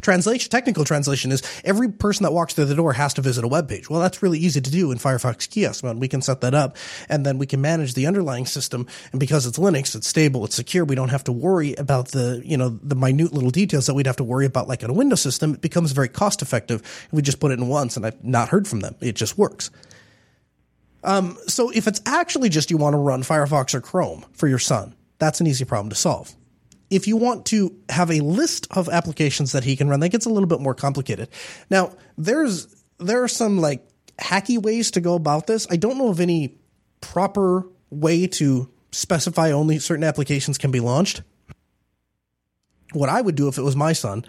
[0.00, 3.48] Translation, technical translation is every person that walks through the door has to visit a
[3.48, 3.90] web page.
[3.90, 5.98] Well, that's really easy to do in Firefox Kiosk Mode.
[5.98, 6.76] We can set that up
[7.08, 8.86] and then we can manage the underlying system.
[9.10, 10.84] And because it's Linux, it's stable, it's secure.
[10.84, 14.06] We don't have to worry about the, you know, the minute little details that we'd
[14.06, 15.54] have to worry about like in a Windows system.
[15.54, 16.82] It becomes very cost effective.
[17.10, 18.94] We just put it in once and I've not heard from them.
[19.00, 19.70] It just works.
[21.04, 24.58] Um, so if it's actually just you want to run Firefox or Chrome for your
[24.58, 26.34] son, that's an easy problem to solve
[26.92, 30.26] if you want to have a list of applications that he can run, that gets
[30.26, 31.30] a little bit more complicated.
[31.70, 32.66] Now, there's
[32.98, 33.82] there are some like
[34.18, 35.66] hacky ways to go about this.
[35.70, 36.58] I don't know of any
[37.00, 41.22] proper way to specify only certain applications can be launched.
[42.92, 44.26] What I would do if it was my son,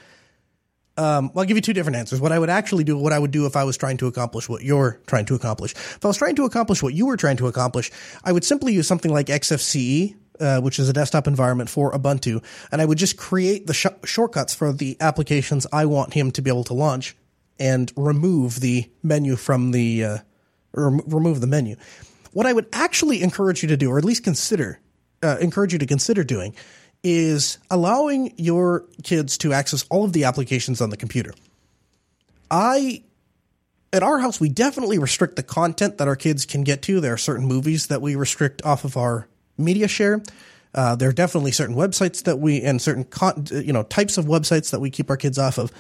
[0.97, 2.21] um, well, I'll give you two different answers.
[2.21, 4.47] What I would actually do, what I would do if I was trying to accomplish
[4.47, 5.73] what you're trying to accomplish.
[5.73, 7.91] If I was trying to accomplish what you were trying to accomplish,
[8.23, 12.43] I would simply use something like XFCE, uh, which is a desktop environment for Ubuntu,
[12.71, 16.41] and I would just create the sh- shortcuts for the applications I want him to
[16.41, 17.15] be able to launch,
[17.60, 20.17] and remove the menu from the uh,
[20.73, 21.75] rem- remove the menu.
[22.34, 24.79] What I would actually encourage you to do, or at least consider,
[25.21, 26.56] uh, encourage you to consider doing,
[27.03, 31.33] is allowing your kids to access all of the applications on the computer.
[32.49, 33.03] I
[33.93, 36.99] at our house, we definitely restrict the content that our kids can get to.
[36.99, 40.23] There are certain movies that we restrict off of our media share.
[40.73, 44.25] Uh, there are definitely certain websites that we and certain con- you know types of
[44.25, 45.71] websites that we keep our kids off of.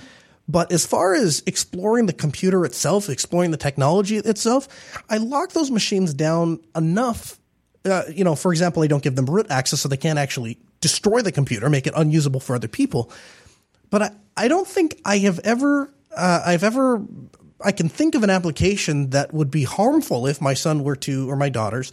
[0.47, 4.67] But as far as exploring the computer itself, exploring the technology itself,
[5.09, 7.39] I lock those machines down enough.
[7.85, 10.59] Uh, you know, for example, I don't give them root access so they can't actually
[10.83, 13.09] destroy the computer, make it unusable for other people.
[13.89, 17.01] But I, I don't think I have ever, uh, I've ever,
[17.63, 21.29] I can think of an application that would be harmful if my son were to,
[21.29, 21.91] or my daughters,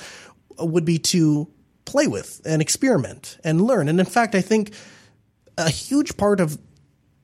[0.58, 1.48] would be to
[1.84, 3.88] play with and experiment and learn.
[3.88, 4.74] And in fact, I think
[5.56, 6.58] a huge part of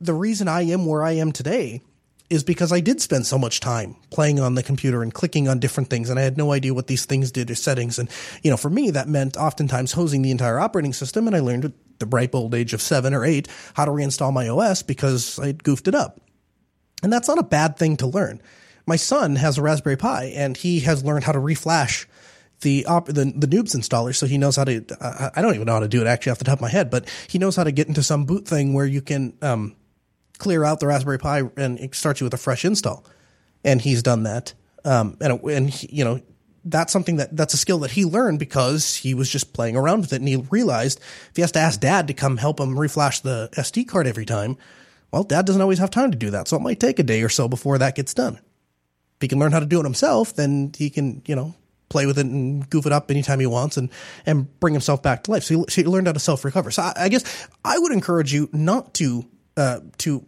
[0.01, 1.83] the reason I am where I am today
[2.29, 5.61] is because I did spend so much time playing on the computer and clicking on
[5.61, 7.99] different things, and I had no idea what these things did or settings.
[7.99, 8.09] And,
[8.43, 11.67] you know, for me, that meant oftentimes hosing the entire operating system, and I learned
[11.67, 15.39] at the ripe old age of seven or eight how to reinstall my OS because
[15.39, 16.21] I goofed it up.
[17.03, 18.43] And that's not a bad thing to learn.
[18.87, 22.07] My son has a Raspberry Pi, and he has learned how to reflash
[22.63, 24.85] the op- the, the noobs installer, so he knows how to.
[25.01, 26.71] Uh, I don't even know how to do it actually off the top of my
[26.71, 29.77] head, but he knows how to get into some boot thing where you can um,
[30.39, 33.05] clear out the Raspberry Pi and it starts you with a fresh install.
[33.65, 36.21] And he's done that, um, and and he, you know
[36.65, 40.03] that's something that that's a skill that he learned because he was just playing around
[40.03, 42.77] with it, and he realized if he has to ask Dad to come help him
[42.77, 44.57] reflash the SD card every time,
[45.11, 47.23] well, Dad doesn't always have time to do that, so it might take a day
[47.23, 48.35] or so before that gets done.
[48.35, 51.55] If he can learn how to do it himself, then he can you know
[51.89, 53.91] play with it and goof it up anytime he wants and,
[54.25, 55.45] and bring himself back to life.
[55.45, 56.71] So he, he learned how to self recover.
[56.71, 59.25] So I, I, guess I would encourage you not to,
[59.57, 60.27] uh, to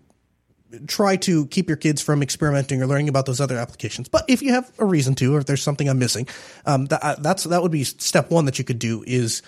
[0.86, 4.08] try to keep your kids from experimenting or learning about those other applications.
[4.08, 6.28] But if you have a reason to, or if there's something I'm missing,
[6.66, 9.42] um, that, uh, that's, that would be step one that you could do is,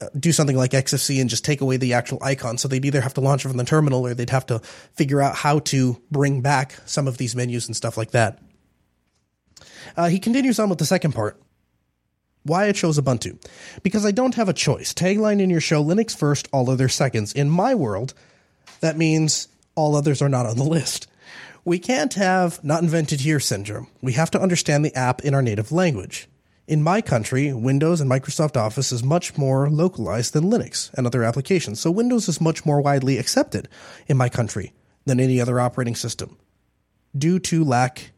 [0.00, 2.56] uh, do something like XFCE and just take away the actual icon.
[2.56, 4.60] So they'd either have to launch it from the terminal or they'd have to
[4.94, 8.38] figure out how to bring back some of these menus and stuff like that.
[9.96, 11.40] Uh, he continues on with the second part.
[12.44, 13.44] Why I chose Ubuntu.
[13.82, 14.94] Because I don't have a choice.
[14.94, 17.34] Tagline in your show Linux first, all other seconds.
[17.34, 18.14] In my world,
[18.80, 21.06] that means all others are not on the list.
[21.64, 23.88] We can't have not invented here syndrome.
[24.00, 26.28] We have to understand the app in our native language.
[26.66, 31.24] In my country, Windows and Microsoft Office is much more localized than Linux and other
[31.24, 33.68] applications, so Windows is much more widely accepted
[34.06, 34.72] in my country
[35.04, 36.38] than any other operating system
[37.16, 38.12] due to lack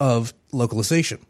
[0.00, 1.24] of localization.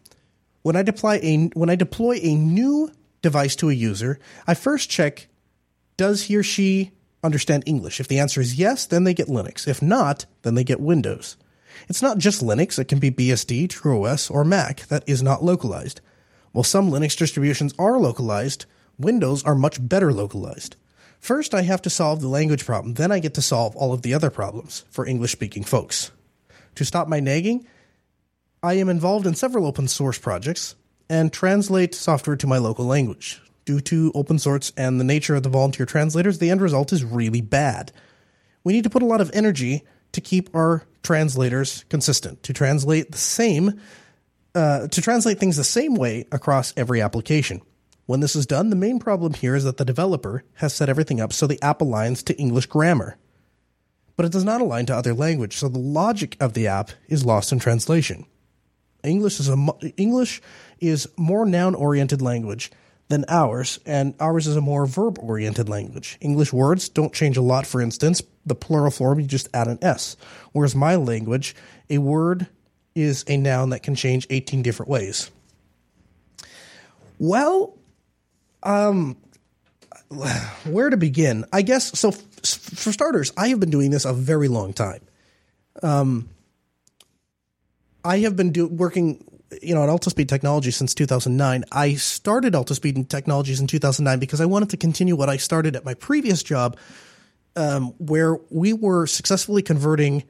[0.62, 4.88] When I deploy a when I deploy a new device to a user, I first
[4.88, 5.28] check
[5.96, 8.00] does he or she understand English?
[8.00, 9.66] If the answer is yes, then they get Linux.
[9.66, 11.37] If not, then they get Windows.
[11.88, 16.00] It's not just Linux, it can be BSD, TrueOS, or Mac that is not localized.
[16.52, 18.66] While some Linux distributions are localized,
[18.98, 20.76] Windows are much better localized.
[21.20, 24.02] First, I have to solve the language problem, then I get to solve all of
[24.02, 26.11] the other problems for English speaking folks.
[26.76, 27.66] To stop my nagging,
[28.62, 30.74] I am involved in several open source projects
[31.09, 33.40] and translate software to my local language.
[33.68, 37.04] Due to open source and the nature of the volunteer translators, the end result is
[37.04, 37.92] really bad.
[38.64, 43.12] We need to put a lot of energy to keep our translators consistent, to translate
[43.12, 43.78] the same,
[44.54, 47.61] uh, to translate things the same way across every application.
[48.07, 51.20] When this is done, the main problem here is that the developer has set everything
[51.20, 53.18] up so the app aligns to English grammar.
[54.16, 57.26] But it does not align to other language, so the logic of the app is
[57.26, 58.24] lost in translation.
[59.04, 59.57] English is a
[59.98, 60.40] English
[60.81, 62.70] is more noun oriented language
[63.09, 66.18] than ours, and ours is a more verb oriented language.
[66.21, 67.66] English words don't change a lot.
[67.66, 70.16] For instance, the plural form you just add an s,
[70.53, 71.55] whereas my language,
[71.88, 72.47] a word
[72.94, 75.31] is a noun that can change 18 different ways.
[77.18, 77.77] Well,
[78.62, 79.16] um,
[80.64, 81.44] where to begin?
[81.53, 82.12] I guess so.
[82.12, 85.01] For starters, I have been doing this a very long time.
[85.83, 86.29] Um,
[88.05, 89.25] I have been do, working,
[89.62, 91.64] you know, at Altispeed Technology since 2009.
[91.72, 95.84] I started Altispeed Technologies in 2009 because I wanted to continue what I started at
[95.84, 96.76] my previous job,
[97.56, 100.24] um, where we were successfully converting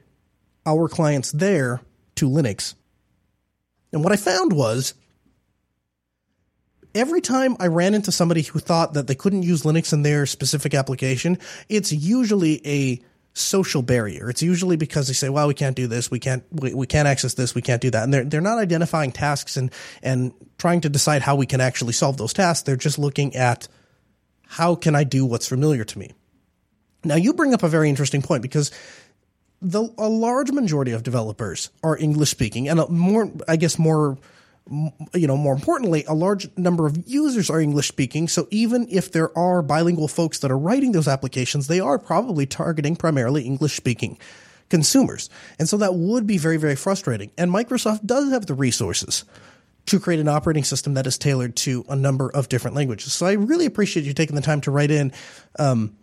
[0.65, 1.81] our clients there
[2.15, 2.75] to Linux.
[3.91, 4.93] And what I found was
[6.95, 10.25] every time I ran into somebody who thought that they couldn't use Linux in their
[10.25, 13.01] specific application, it's usually a
[13.39, 14.29] social barrier.
[14.29, 16.11] It's usually because they say, well, we can't do this.
[16.11, 17.55] We can't, we, we can't access this.
[17.55, 18.03] We can't do that.
[18.03, 19.71] And they're, they're not identifying tasks and,
[20.03, 22.63] and trying to decide how we can actually solve those tasks.
[22.63, 23.67] They're just looking at
[24.47, 26.11] how can I do what's familiar to me?
[27.03, 28.71] Now you bring up a very interesting point because
[29.61, 34.17] the, a large majority of developers are English speaking and more, I guess more,
[35.13, 38.27] you know, more importantly, a large number of users are English speaking.
[38.27, 42.45] So even if there are bilingual folks that are writing those applications, they are probably
[42.45, 44.17] targeting primarily English speaking
[44.69, 45.29] consumers.
[45.57, 47.31] And so that would be very, very frustrating.
[47.37, 49.25] And Microsoft does have the resources
[49.87, 53.11] to create an operating system that is tailored to a number of different languages.
[53.11, 55.11] So I really appreciate you taking the time to write in,
[55.57, 55.95] um,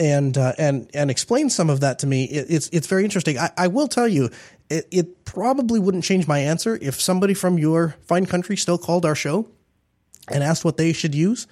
[0.00, 2.24] and uh, and and explain some of that to me.
[2.24, 3.38] It, it's it's very interesting.
[3.38, 4.30] I, I will tell you,
[4.70, 9.04] it, it probably wouldn't change my answer if somebody from your fine country still called
[9.04, 9.46] our show
[10.28, 11.46] and asked what they should use.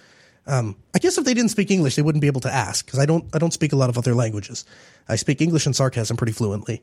[0.47, 2.99] Um, I guess if they didn't speak English, they wouldn't be able to ask because
[2.99, 4.65] I don't I don't speak a lot of other languages.
[5.07, 6.83] I speak English and sarcasm pretty fluently.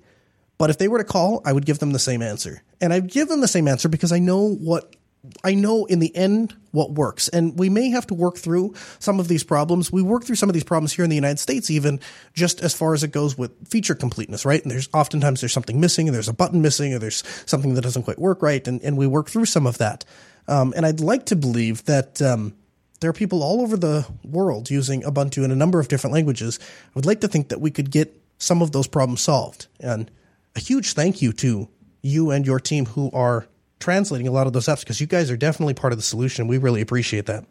[0.58, 2.64] But if they were to call, I would give them the same answer.
[2.80, 4.96] And I'd give them the same answer because I know what
[5.44, 7.28] I know in the end what works.
[7.30, 9.92] And we may have to work through some of these problems.
[9.92, 12.00] We work through some of these problems here in the United States, even
[12.34, 14.62] just as far as it goes with feature completeness, right?
[14.62, 17.82] And there's oftentimes there's something missing, and there's a button missing, or there's something that
[17.82, 18.68] doesn't quite work right.
[18.68, 20.06] And, and we work through some of that.
[20.48, 22.56] Um, and I'd like to believe that um,
[23.00, 26.60] there are people all over the world using Ubuntu in a number of different languages.
[26.62, 29.68] I would like to think that we could get some of those problems solved.
[29.80, 30.12] And
[30.56, 31.70] a huge thank you to
[32.02, 33.48] you and your team who are
[33.86, 36.48] translating a lot of those apps because you guys are definitely part of the solution.
[36.48, 37.46] We really appreciate that.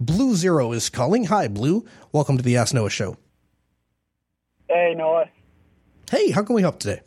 [0.00, 1.24] Blue Zero is calling.
[1.26, 1.84] Hi, Blue.
[2.12, 3.18] Welcome to the Ask Noah show.
[4.70, 5.26] Hey, Noah.
[6.10, 7.02] Hey, how can we help today?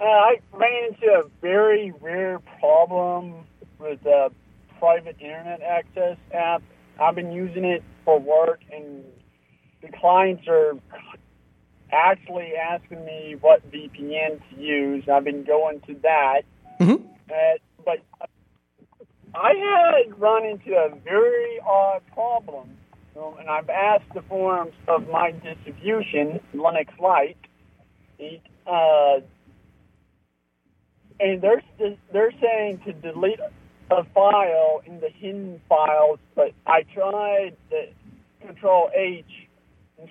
[0.00, 3.34] Uh, I ran into a very rare problem
[3.80, 4.30] with the
[4.78, 6.62] private internet access app.
[7.00, 9.02] I've been using it for work, and
[9.82, 10.76] the clients are
[11.94, 15.04] actually asking me what VPN to use.
[15.08, 16.42] I've been going to that,
[16.80, 17.06] Mm-hmm.
[17.30, 17.34] uh,
[17.84, 17.98] but
[19.34, 22.68] I had run into a very odd problem,
[23.16, 27.36] um, and I've asked the forums of my distribution, Linux Lite,
[28.66, 29.20] uh,
[31.20, 31.62] and they're
[32.12, 33.38] they're saying to delete
[33.90, 37.88] a file in the hidden files, but I tried the
[38.44, 39.24] Control H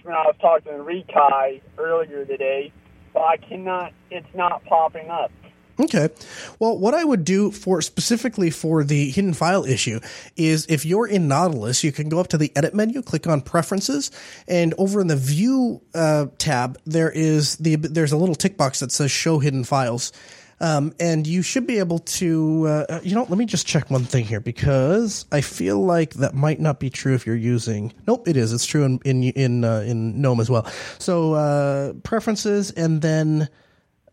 [0.04, 2.72] when I was talking to Rekai earlier today,
[3.14, 3.94] but I cannot.
[4.10, 5.32] It's not popping up.
[5.80, 6.10] Okay.
[6.60, 10.00] Well, what I would do for specifically for the hidden file issue
[10.36, 13.42] is if you're in Nautilus, you can go up to the edit menu, click on
[13.42, 14.12] preferences,
[14.48, 18.82] and over in the view uh, tab, there is the there's a little tick box
[18.82, 20.12] that says show hidden files.
[20.64, 24.06] Um, and you should be able to, uh, you know, let me just check one
[24.06, 27.92] thing here because I feel like that might not be true if you're using.
[28.08, 28.54] Nope, it is.
[28.54, 30.66] It's true in in in, uh, in GNOME as well.
[31.00, 33.50] So uh, preferences, and then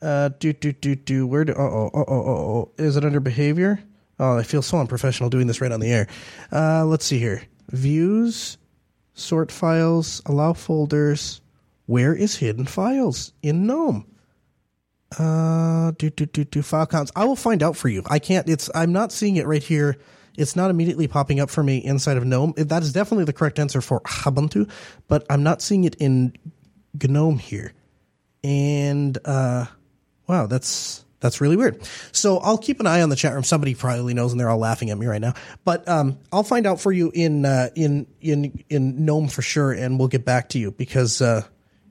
[0.03, 1.25] uh, do do do do.
[1.25, 1.55] Where do?
[1.57, 2.73] Oh oh oh oh oh.
[2.79, 3.81] Is it under behavior?
[4.19, 6.09] Oh, I feel so unprofessional doing this right on the air.
[6.51, 7.45] Uh, let's see here.
[7.69, 8.59] Views,
[9.15, 11.43] sort files, allow folders.
[11.87, 14.10] Where is hidden files in GNOME?
[15.19, 17.11] Uh, do do do do file counts.
[17.17, 18.03] I will find out for you.
[18.09, 18.49] I can't.
[18.49, 18.71] It's.
[18.75, 19.97] I'm not seeing it right here.
[20.37, 22.55] It's not immediately popping up for me inside of GNOME.
[22.57, 24.71] That is definitely the correct answer for Ubuntu,
[25.09, 26.35] but I'm not seeing it in
[26.95, 27.73] GNOME here.
[28.45, 29.67] And uh,
[30.29, 31.85] wow, that's that's really weird.
[32.13, 33.45] So I'll keep an eye on the chat room.
[33.45, 35.35] Somebody probably knows, and they're all laughing at me right now.
[35.65, 39.73] But um, I'll find out for you in uh, in in in GNOME for sure,
[39.73, 41.43] and we'll get back to you because uh,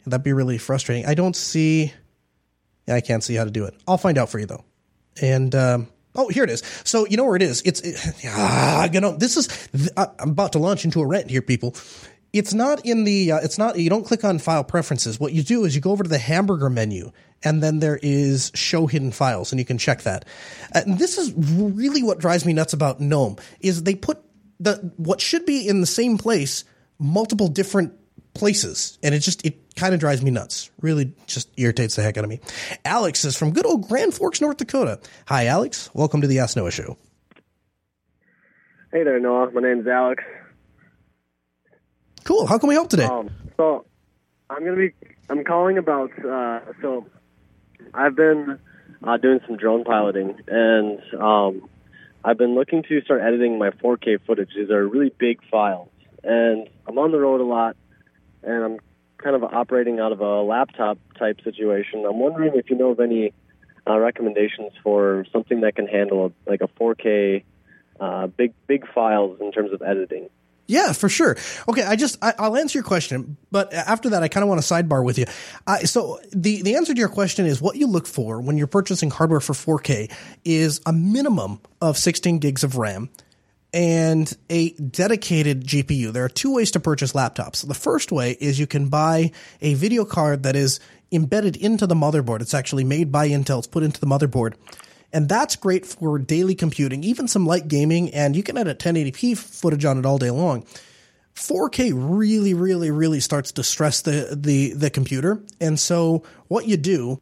[0.06, 1.06] that'd be really frustrating.
[1.06, 1.94] I don't see.
[2.90, 3.76] I can't see how to do it.
[3.88, 4.64] I'll find out for you though.
[5.22, 6.64] And um, oh, here it is.
[6.84, 7.62] So you know where it is.
[7.64, 9.70] It's it, ah, you know this is.
[9.98, 11.76] I'm about to launch into a rant here, people.
[12.32, 13.34] It's not in the.
[13.34, 13.78] Uh, it's not.
[13.78, 15.20] You don't click on file preferences.
[15.20, 17.12] What you do is you go over to the hamburger menu,
[17.44, 20.26] and then there is show hidden files, and you can check that.
[20.74, 24.20] Uh, and this is really what drives me nuts about GNOME is they put
[24.60, 26.66] the what should be in the same place
[27.00, 27.94] multiple different
[28.40, 30.72] places, and it just it kind of drives me nuts.
[30.82, 32.40] Really, just irritates the heck out of me.
[32.86, 35.00] Alex is from good old Grand Forks, North Dakota.
[35.28, 35.90] Hi, Alex.
[35.94, 36.98] Welcome to the Ask Noah Show.
[38.92, 39.52] Hey there, Noah.
[39.52, 40.24] My name's Alex.
[42.24, 42.48] Cool.
[42.48, 43.04] How can we help today?
[43.04, 43.86] Um, so
[44.50, 44.94] I'm gonna be.
[45.30, 46.12] I'm calling about.
[46.18, 47.06] Uh, so
[47.94, 48.58] I've been
[49.04, 51.70] uh, doing some drone piloting, and um,
[52.24, 54.50] I've been looking to start editing my 4K footage.
[54.56, 55.90] These are really big files,
[56.24, 57.76] and I'm on the road a lot,
[58.44, 58.80] and I'm
[59.18, 62.06] kind of operating out of a laptop type situation.
[62.06, 63.34] I'm wondering if you know of any
[63.88, 67.44] uh, recommendations for something that can handle like a 4K
[68.00, 70.30] uh, big big files in terms of editing.
[70.68, 71.36] Yeah, for sure.
[71.68, 74.62] Okay, I just I, will answer your question, but after that, I kind of want
[74.62, 75.26] to sidebar with you.
[75.66, 78.68] I, so the the answer to your question is what you look for when you're
[78.68, 80.12] purchasing hardware for 4K
[80.46, 83.10] is a minimum of 16 gigs of RAM
[83.74, 86.12] and a dedicated GPU.
[86.12, 87.68] There are two ways to purchase laptops.
[87.68, 90.80] The first way is you can buy a video card that is
[91.12, 92.42] embedded into the motherboard.
[92.42, 93.60] It's actually made by Intel.
[93.60, 94.54] It's put into the motherboard.
[95.12, 99.38] And that's great for daily computing, even some light gaming, and you can edit 1080p
[99.38, 100.66] footage on it all day long.
[101.36, 105.42] 4K really, really, really starts to stress the, the, the computer.
[105.60, 107.22] And so what you do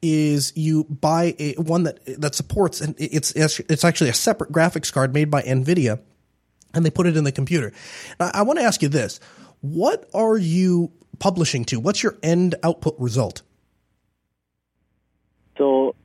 [0.00, 4.92] is you buy a one that that supports and it's it's actually a separate graphics
[4.92, 6.00] card made by Nvidia
[6.74, 7.72] and they put it in the computer.
[8.20, 9.20] Now, I want to ask you this.
[9.60, 11.80] What are you publishing to?
[11.80, 13.42] What's your end output result?
[15.56, 15.96] So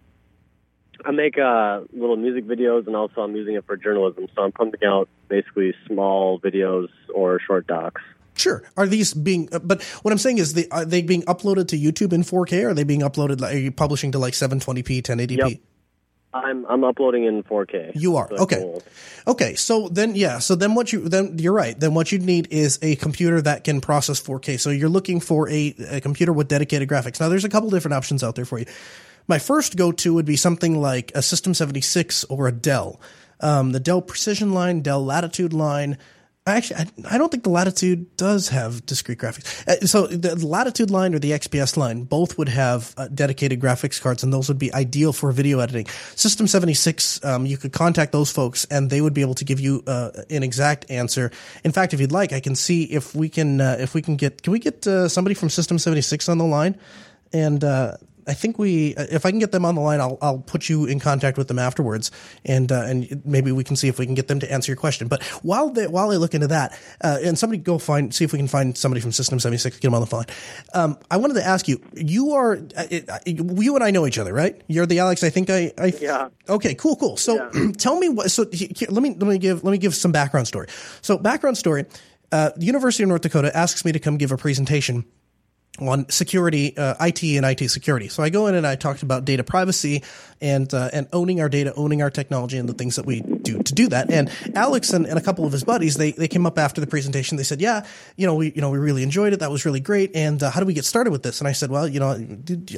[1.06, 4.28] I make uh, little music videos, and also I'm using it for journalism.
[4.36, 8.02] So I'm pumping out basically small videos or short docs.
[8.36, 8.64] Sure.
[8.78, 9.50] Are these being?
[9.52, 12.64] Uh, but what I'm saying is, they are they being uploaded to YouTube in 4K?
[12.64, 13.42] Or are they being uploaded?
[13.42, 15.38] Are you publishing to like 720p, 1080p?
[15.38, 15.60] Yep.
[16.34, 17.92] I'm I'm uploading in 4K.
[17.96, 18.58] You are okay.
[18.58, 18.84] cool.
[19.28, 21.80] Okay, so then yeah, so then what you then you're right.
[21.80, 24.60] Then what you need is a computer that can process 4K.
[24.60, 27.20] So you're looking for a, a computer with dedicated graphics.
[27.20, 28.66] Now there's a couple different options out there for you.
[29.28, 33.00] My first go to would be something like a System 76 or a Dell.
[33.40, 35.98] Um, the Dell Precision line, Dell Latitude line,
[36.46, 39.66] Actually, I, I, don't think the Latitude does have discrete graphics.
[39.66, 44.02] Uh, so the Latitude line or the XPS line both would have uh, dedicated graphics
[44.02, 45.88] cards, and those would be ideal for video editing.
[46.16, 49.62] System 76, um, you could contact those folks, and they would be able to give
[49.62, 51.32] you uh, an exact answer.
[51.64, 54.18] In fact, if you'd like, I can see if we can uh, if we can
[54.18, 56.78] get can we get uh, somebody from System 76 on the line,
[57.32, 57.96] and uh,
[58.28, 60.86] I think we, if I can get them on the line, I'll, I'll put you
[60.86, 62.12] in contact with them afterwards,
[62.46, 64.78] and uh, and maybe we can see if we can get them to answer your
[64.78, 65.08] question.
[65.08, 68.32] But while they while I look into that, uh, and somebody go find see if
[68.32, 70.26] we can find somebody from System seventy six get them on the phone.
[70.74, 74.18] Um, I wanted to ask you, you are uh, uh you and I know each
[74.18, 74.62] other, right?
[74.68, 75.24] You're the Alex.
[75.24, 76.30] I think I, I yeah.
[76.50, 77.18] Okay, cool, cool.
[77.18, 77.72] So yeah.
[77.78, 78.32] tell me what.
[78.32, 80.68] So here, let me let me give let me give some background story.
[81.02, 81.86] So background story.
[82.32, 85.06] Uh, the University of North Dakota asks me to come give a presentation
[85.80, 88.08] on security, uh, IT and IT security.
[88.08, 90.04] So I go in and I talked about data privacy
[90.40, 93.62] and uh, and owning our data, owning our technology, and the things that we do
[93.62, 94.12] to do that.
[94.12, 96.88] And Alex and, and a couple of his buddies, they they came up after the
[96.88, 97.38] presentation.
[97.38, 97.86] They said, "Yeah,
[98.16, 99.40] you know, we you know we really enjoyed it.
[99.40, 100.16] That was really great.
[100.16, 102.18] And uh, how do we get started with this?" And I said, "Well, you know,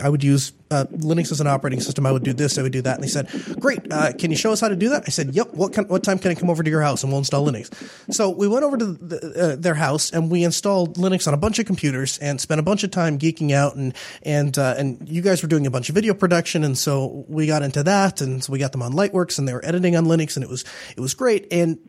[0.03, 2.05] I would use uh, Linux as an operating system.
[2.05, 2.57] I would do this.
[2.57, 3.91] I would do that." And they said, "Great.
[3.91, 5.53] Uh, can you show us how to do that?" I said, "Yep.
[5.53, 7.71] What can, what time can I come over to your house and we'll install Linux?"
[8.13, 11.37] So we went over to the, uh, their house and we installed Linux on a
[11.37, 13.93] bunch of computers and spent a bunch of time geeking out and
[14.23, 17.47] and uh, and you guys were doing a bunch of video production, and so we
[17.47, 20.05] got into that, and so we got them on Lightworks, and they were editing on
[20.05, 20.54] Linux, and it was
[20.95, 21.79] it was great, and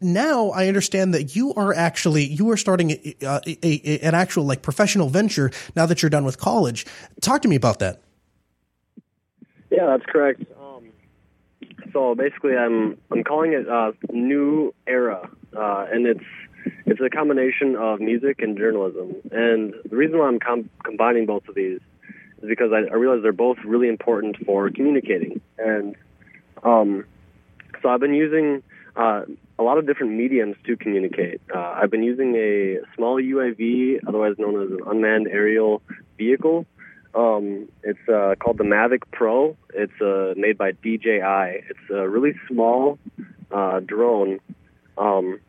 [0.00, 4.44] now I understand that you are actually you are starting a, a, a, an actual
[4.44, 6.86] like professional venture now that you're done with college.
[7.20, 8.00] Talk to me about that.
[9.70, 10.44] Yeah, that's correct.
[10.60, 10.90] Um,
[11.92, 16.24] so basically, I'm I'm calling it a new era, uh, and it's
[16.86, 19.16] it's a combination of music and journalism.
[19.30, 21.80] And the reason why I'm com- combining both of these
[22.42, 25.40] is because I, I realize they're both really important for communicating.
[25.58, 25.96] And
[26.62, 27.04] um,
[27.82, 28.62] so I've been using
[28.96, 29.22] uh,
[29.58, 31.40] a lot of different mediums to communicate.
[31.54, 35.82] Uh, I've been using a small UAV, otherwise known as an unmanned aerial
[36.16, 36.66] vehicle.
[37.14, 39.56] Um, it's uh, called the Mavic Pro.
[39.74, 41.64] It's uh, made by DJI.
[41.70, 42.98] It's a really small
[43.50, 44.40] uh, drone.
[44.96, 45.40] Um,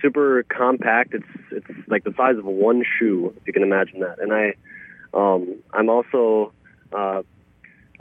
[0.00, 1.14] super compact.
[1.14, 4.18] It's it's like the size of one shoe, if you can imagine that.
[4.20, 4.54] And I,
[5.14, 6.52] um, I'm also,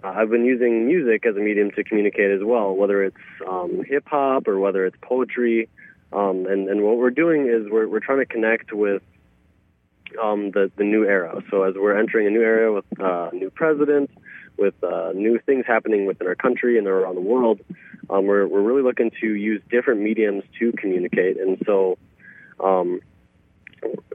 [0.04, 3.18] uh, I've been using music as a medium to communicate as well, whether it's
[3.48, 5.70] um, hip hop or whether it's poetry.
[6.14, 9.02] Um, and and what we're doing is we're we're trying to connect with
[10.22, 11.42] um, the the new era.
[11.50, 14.10] So as we're entering a new era with uh, a new president,
[14.58, 17.60] with uh, new things happening within our country and around the world,
[18.10, 21.40] um, we're we're really looking to use different mediums to communicate.
[21.40, 21.98] And so,
[22.60, 23.02] um,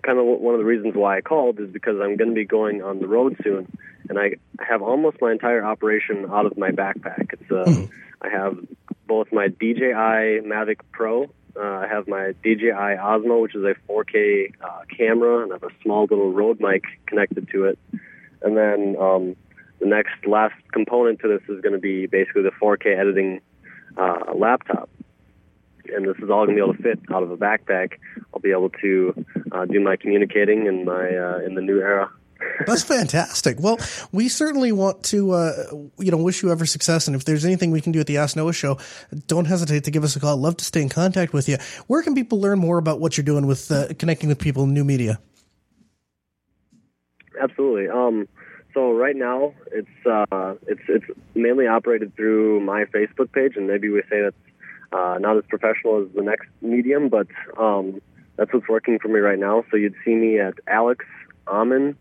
[0.03, 2.45] kind of one of the reasons why I called is because I'm going to be
[2.45, 3.71] going on the road soon,
[4.09, 7.33] and I have almost my entire operation out of my backpack.
[7.33, 7.85] It's uh, mm-hmm.
[8.21, 8.59] I have
[9.07, 11.25] both my DJI Mavic Pro.
[11.55, 15.65] Uh, I have my DJI Osmo, which is a 4K uh, camera, and I have
[15.65, 17.79] a small little Rode mic connected to it.
[18.41, 19.37] And then um,
[19.81, 23.41] the next last component to this is going to be basically the 4K editing
[23.97, 24.89] uh, laptop.
[25.95, 27.93] And this is all going to be able to fit out of a backpack.
[28.33, 32.11] I'll be able to uh, do my communicating in my uh, in the new era.
[32.67, 33.59] That's fantastic.
[33.61, 33.79] Well,
[34.11, 35.53] we certainly want to, uh,
[35.99, 37.07] you know, wish you ever success.
[37.07, 38.79] And if there's anything we can do at the Ask Noah show,
[39.27, 40.37] don't hesitate to give us a call.
[40.37, 41.57] I'd love to stay in contact with you.
[41.87, 44.75] Where can people learn more about what you're doing with uh, connecting with people in
[44.75, 45.21] new media?
[47.41, 47.89] Absolutely.
[47.89, 48.29] Um,
[48.75, 51.05] so right now, it's uh, it's it's
[51.35, 54.37] mainly operated through my Facebook page, and maybe we say that's
[54.93, 57.27] uh, not as professional as the next medium, but
[57.59, 58.01] um,
[58.37, 59.65] that's what's working for me right now.
[59.71, 61.05] So you'd see me at Alex
[61.47, 61.97] Amen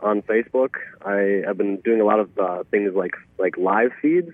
[0.00, 0.74] on Facebook.
[1.04, 4.32] I have been doing a lot of uh, things like like live feeds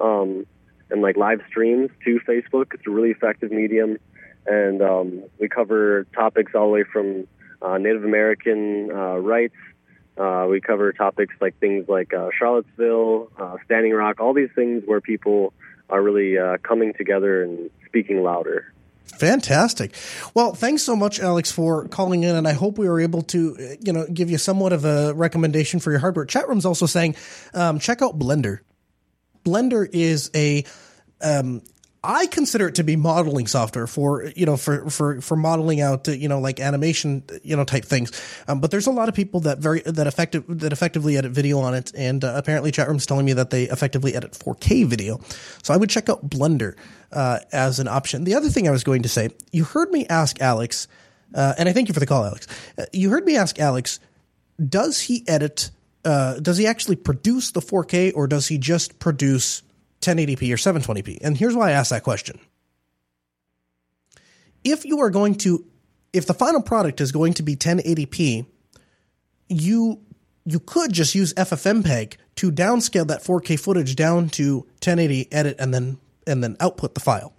[0.00, 0.46] um,
[0.90, 2.74] and like live streams to Facebook.
[2.74, 3.98] It's a really effective medium,
[4.46, 7.26] and um, we cover topics all the way from
[7.62, 9.56] uh, Native American uh, rights
[10.20, 14.82] uh, we cover topics like things like uh, Charlottesville, uh, Standing Rock, all these things
[14.84, 15.54] where people
[15.90, 18.72] are really uh, coming together and speaking louder.
[19.18, 19.94] Fantastic.
[20.34, 23.56] Well, thanks so much, Alex, for calling in, and I hope we were able to,
[23.58, 26.24] uh, you know, give you somewhat of a recommendation for your hardware.
[26.24, 27.16] Chat room's also saying,
[27.52, 28.60] um, check out Blender.
[29.44, 30.64] Blender is a
[31.20, 31.62] um,
[32.02, 36.08] I consider it to be modeling software for you know for for for modeling out
[36.08, 38.10] you know like animation you know type things.
[38.48, 41.58] Um, but there's a lot of people that very that effective that effectively edit video
[41.58, 45.20] on it, and uh, apparently chatroom's telling me that they effectively edit 4K video.
[45.62, 46.74] So I would check out Blender
[47.12, 48.24] uh, as an option.
[48.24, 50.88] The other thing I was going to say, you heard me ask Alex,
[51.34, 52.46] uh, and I thank you for the call, Alex.
[52.78, 54.00] Uh, you heard me ask Alex,
[54.66, 55.70] does he edit?
[56.02, 59.62] Uh, does he actually produce the 4K, or does he just produce
[60.00, 61.18] 1080p or 720p.
[61.22, 62.40] And here's why I ask that question.
[64.64, 65.64] if you are going to,
[66.12, 68.46] if the final product is going to be 1080p,
[69.48, 70.00] you
[70.46, 75.72] you could just use FFmpeg to downscale that 4K footage down to 1080, edit, and
[75.74, 77.32] then and then output the file.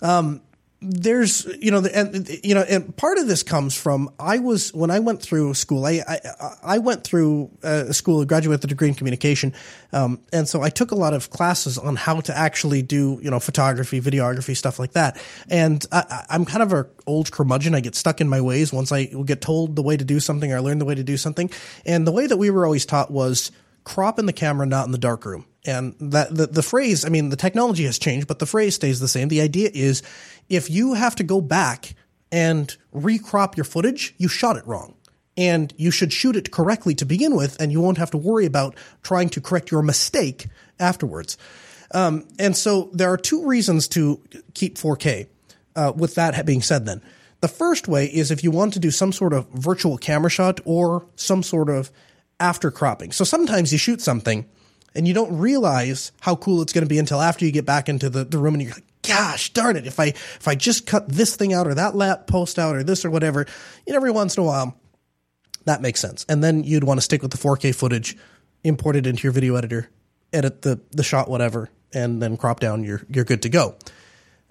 [0.00, 0.42] Um,
[0.80, 4.92] there's you know and you know and part of this comes from I was when
[4.92, 6.20] I went through school I I,
[6.62, 9.54] I went through a school graduate with a degree in communication
[9.92, 13.30] um, and so I took a lot of classes on how to actually do you
[13.30, 15.20] know photography videography stuff like that.
[15.48, 17.74] And I, I'm kind of a old curmudgeon.
[17.74, 20.52] I get stuck in my ways once I get told the way to do something
[20.52, 21.50] or I learn the way to do something.
[21.86, 23.50] And the way that we were always taught was
[23.84, 27.10] crop in the camera not in the dark room and that the, the phrase, I
[27.10, 29.28] mean, the technology has changed, but the phrase stays the same.
[29.28, 30.02] The idea is
[30.48, 31.94] if you have to go back
[32.32, 34.94] and recrop your footage, you shot it wrong.
[35.36, 38.46] And you should shoot it correctly to begin with, and you won't have to worry
[38.46, 40.46] about trying to correct your mistake
[40.80, 41.36] afterwards.
[41.92, 44.20] Um, and so there are two reasons to
[44.54, 45.28] keep 4K.
[45.76, 47.00] Uh, with that being said, then,
[47.40, 50.58] the first way is if you want to do some sort of virtual camera shot
[50.64, 51.92] or some sort of
[52.40, 53.12] after cropping.
[53.12, 54.44] So sometimes you shoot something
[54.94, 57.88] and you don't realize how cool it's going to be until after you get back
[57.88, 60.86] into the, the room and you're like, gosh darn it, if I if I just
[60.86, 63.46] cut this thing out or that lap post out or this or whatever,
[63.86, 64.78] you know, every once in a while,
[65.64, 66.24] that makes sense.
[66.28, 68.16] And then you'd want to stick with the 4K footage,
[68.64, 69.88] import it into your video editor,
[70.32, 72.84] edit the the shot, whatever, and then crop down.
[72.84, 73.76] You're you're good to go.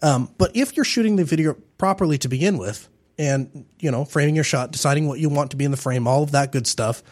[0.01, 4.35] Um, but if you're shooting the video properly to begin with, and you know, framing
[4.35, 6.67] your shot, deciding what you want to be in the frame, all of that good
[6.67, 7.03] stuff,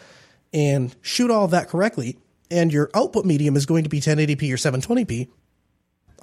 [0.52, 2.18] and shoot all of that correctly,
[2.50, 5.28] and your output medium is going to be 1080p or 720p,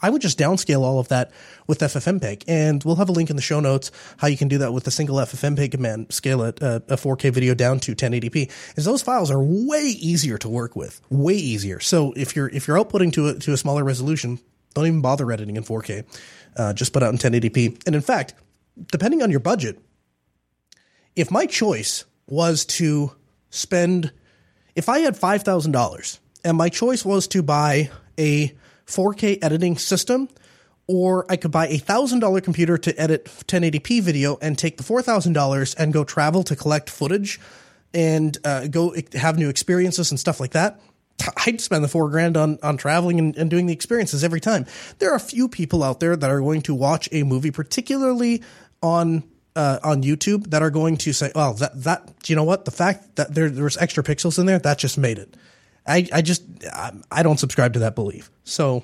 [0.04, 1.32] I would just downscale all of that
[1.66, 2.44] with FFmpeg.
[2.48, 4.86] And we'll have a link in the show notes how you can do that with
[4.86, 8.52] a single FFmpeg command, scale it, uh, a 4K video down to 1080p.
[8.76, 11.80] Is those files are way easier to work with, way easier.
[11.80, 14.40] So if you're, if you're outputting to a, to a smaller resolution,
[14.74, 16.06] don't even bother editing in 4K.
[16.58, 17.84] Uh, just put out in 1080p.
[17.86, 18.34] And in fact,
[18.92, 19.80] depending on your budget,
[21.16, 23.12] if my choice was to
[23.52, 24.12] spend
[24.76, 28.54] if I had $5,000 and my choice was to buy a
[28.86, 30.30] 4K editing system,
[30.88, 35.76] or I could buy a $1,000 computer to edit 1080p video and take the $4,000
[35.78, 37.40] and go travel to collect footage
[37.94, 40.80] and uh, go have new experiences and stuff like that.
[41.46, 44.66] I'd spend the four grand on, on traveling and, and doing the experiences every time.
[45.00, 48.44] There are a few people out there that are going to watch a movie, particularly
[48.82, 49.24] on
[49.56, 52.66] uh, on YouTube that are going to say, "Well, that that you know what?
[52.66, 55.36] The fact that there there's extra pixels in there that just made it."
[55.86, 58.32] I I just I, I don't subscribe to that belief.
[58.44, 58.84] So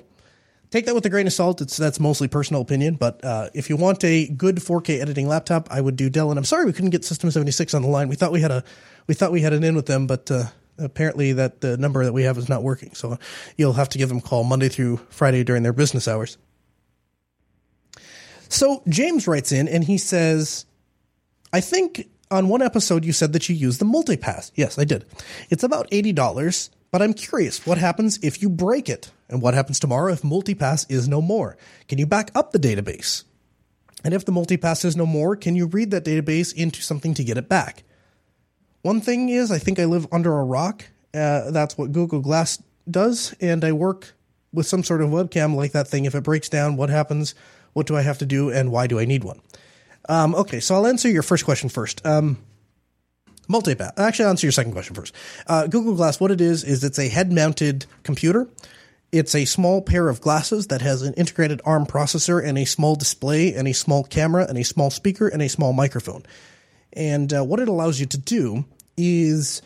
[0.70, 1.61] take that with a grain of salt.
[1.61, 5.67] It's that's mostly personal opinion, but uh, if you want a good 4K editing laptop,
[5.72, 6.30] I would do Dell.
[6.30, 8.09] And I'm sorry we couldn't get System 76 on the line.
[8.09, 8.63] We thought we had a
[9.07, 10.45] we thought we had an in with them, but uh,
[10.78, 12.93] apparently that the number that we have is not working.
[12.93, 13.17] So
[13.57, 16.38] you'll have to give them a call Monday through Friday during their business hours.
[18.49, 20.65] So James writes in and he says,
[21.53, 24.51] I think on one episode you said that you use the Mooltipass.
[24.55, 25.05] Yes, I did.
[25.49, 29.11] It's about $80, but I'm curious what happens if you break it?
[29.29, 31.55] And what happens tomorrow if Mooltipass is no more?
[31.87, 33.23] Can you back up the database?
[34.03, 37.23] And if the Mooltipass is no more, can you read that database into something to
[37.23, 37.83] get it back?
[38.81, 40.85] One thing is, I think I live under a rock.
[41.13, 44.13] Uh, that's what Google Glass does, and I work
[44.53, 46.05] with some sort of webcam like that thing.
[46.05, 47.35] If it breaks down, what happens?
[47.80, 49.39] What do I have to do, and why do I need one?
[50.09, 52.05] Um, okay, so I'll answer your first question first.
[52.05, 52.38] Um,
[53.47, 53.97] Mooltipass.
[53.97, 55.15] Actually, I'll answer your second question first.
[55.47, 58.49] Uh, Google Glass, what it is, is it's a head-mounted computer.
[59.13, 62.97] It's a small pair of glasses that has an integrated ARM processor and a small
[62.97, 66.23] display and a small camera and a small speaker and a small microphone.
[66.91, 68.65] And uh, what it allows you to do
[68.97, 69.61] is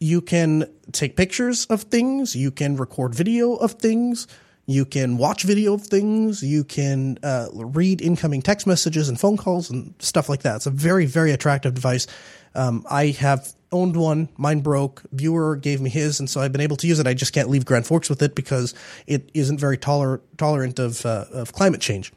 [0.00, 4.26] you can take pictures of things, you can record video of things,
[4.72, 6.42] you can watch video of things.
[6.42, 10.56] You can uh, read incoming text messages and phone calls and stuff like that.
[10.56, 12.06] It's a very, very attractive device.
[12.54, 14.28] Um, I have owned one.
[14.36, 15.02] Mine broke.
[15.12, 17.06] Viewer gave me his, and so I've been able to use it.
[17.06, 18.74] I just can't leave Grand Forks with it because
[19.06, 22.12] it isn't very toler- tolerant of uh, of climate change.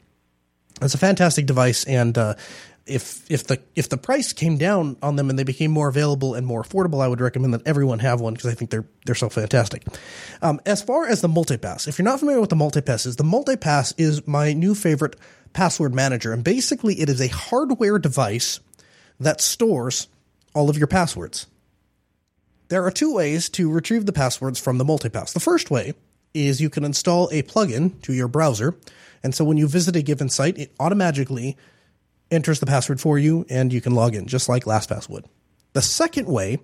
[0.82, 2.36] It's a fantastic device, and uh,
[2.86, 6.36] if if the if the price came down on them and they became more available
[6.36, 9.16] and more affordable, I would recommend that everyone have one because I think they're they're
[9.16, 9.84] so fantastic.
[10.42, 13.24] Um, as far as the Mooltipass, if you're not familiar with the Mooltipass is, the
[13.24, 15.16] Mooltipass is my new favorite
[15.54, 18.60] password manager, and basically it is a hardware device
[19.20, 20.08] that stores
[20.54, 21.48] all of your passwords.
[22.68, 25.34] There are two ways to retrieve the passwords from the Mooltipass.
[25.34, 25.94] The first way
[26.34, 28.76] is you can install a plugin to your browser,
[29.24, 31.58] and so when you visit a given site, it automatically
[32.32, 35.26] enters the password for you, and you can log in, just like LastPass would.
[35.74, 36.60] The second way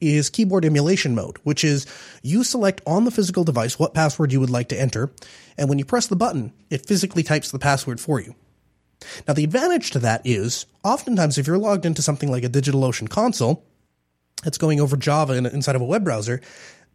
[0.00, 1.86] is keyboard emulation mode, which is
[2.22, 5.10] you select on the physical device what password you would like to enter,
[5.56, 8.34] and when you press the button, it physically types the password for you.
[9.26, 13.08] Now, the advantage to that is oftentimes if you're logged into something like a DigitalOcean
[13.08, 13.64] console
[14.42, 16.40] that's going over Java in, inside of a web browser,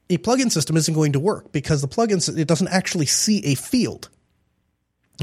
[0.10, 3.56] a plugin system isn't going to work because the plugin it doesn't actually see a
[3.56, 4.10] field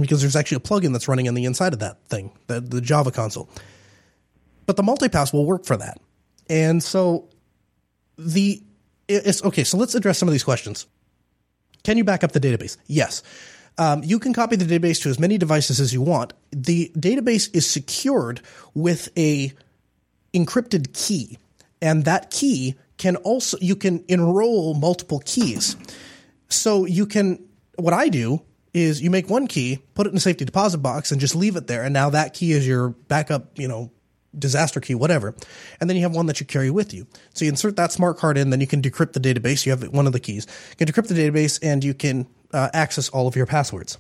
[0.01, 2.81] because there's actually a plugin that's running on the inside of that thing, the, the
[2.81, 3.49] Java console.
[4.67, 6.01] But the Mooltipass will work for that.
[6.49, 7.29] And so
[8.19, 8.63] the
[9.09, 10.87] it's okay, so let's address some of these questions.
[11.83, 12.77] Can you back up the database?
[12.87, 13.23] Yes.
[13.79, 16.33] Um, you can copy the database to as many devices as you want.
[16.53, 18.41] The database is secured
[18.75, 19.53] with a
[20.35, 21.39] encrypted key,
[21.81, 25.77] and that key can also you can enroll multiple keys.
[26.49, 27.43] So you can
[27.77, 28.43] what I do
[28.73, 31.57] is you make one key, put it in a safety deposit box, and just leave
[31.57, 33.91] it there, and now that key is your backup, you know,
[34.39, 35.35] disaster key, whatever.
[35.81, 37.07] And then you have one that you carry with you.
[37.35, 39.67] So you insert that smart card in, then you can decrypt the database.
[39.67, 40.47] You have one of the keys.
[40.71, 43.99] You can decrypt the database, and you can uh, access all of your passwords.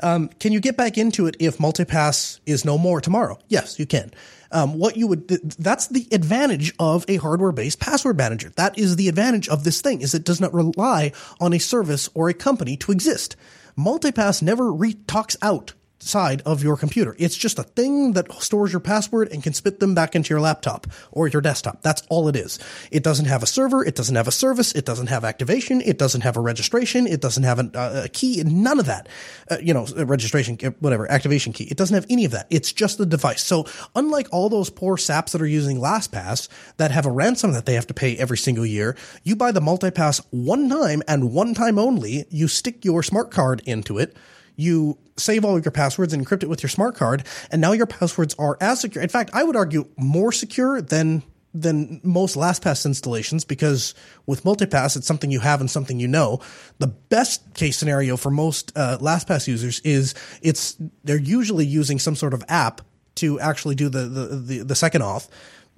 [0.00, 3.38] Um, can you get back into it if Mooltipass is no more tomorrow?
[3.48, 4.12] Yes, you can.
[4.52, 8.52] Um, what you would that's the advantage of a hardware based password manager.
[8.56, 12.08] That is the advantage of this thing is it does not rely on a service
[12.14, 13.36] or a company to exist.
[13.76, 17.16] Mooltipass never re- talks out side of your computer.
[17.18, 20.40] It's just a thing that stores your password and can spit them back into your
[20.40, 21.82] laptop or your desktop.
[21.82, 22.58] That's all it is.
[22.90, 23.84] It doesn't have a server.
[23.84, 24.72] It doesn't have a service.
[24.72, 25.80] It doesn't have activation.
[25.80, 27.06] It doesn't have a registration.
[27.06, 28.42] It doesn't have a, uh, a key.
[28.44, 29.08] None of that.
[29.50, 31.64] Uh, you know, registration, whatever, activation key.
[31.64, 32.46] It doesn't have any of that.
[32.50, 33.42] It's just the device.
[33.42, 37.66] So unlike all those poor saps that are using LastPass that have a ransom that
[37.66, 41.54] they have to pay every single year, you buy the Mooltipass one time and one
[41.54, 42.26] time only.
[42.30, 44.16] You stick your smart card into it
[44.56, 47.72] you save all of your passwords and encrypt it with your smart card, and now
[47.72, 49.02] your passwords are as secure.
[49.02, 51.22] In fact, I would argue more secure than
[51.60, 53.94] than most LastPass installations because
[54.26, 56.40] with Mooltipass, it's something you have and something you know.
[56.78, 62.14] The best case scenario for most uh, LastPass users is it's they're usually using some
[62.14, 62.82] sort of app
[63.16, 65.28] to actually do the the the, the second auth.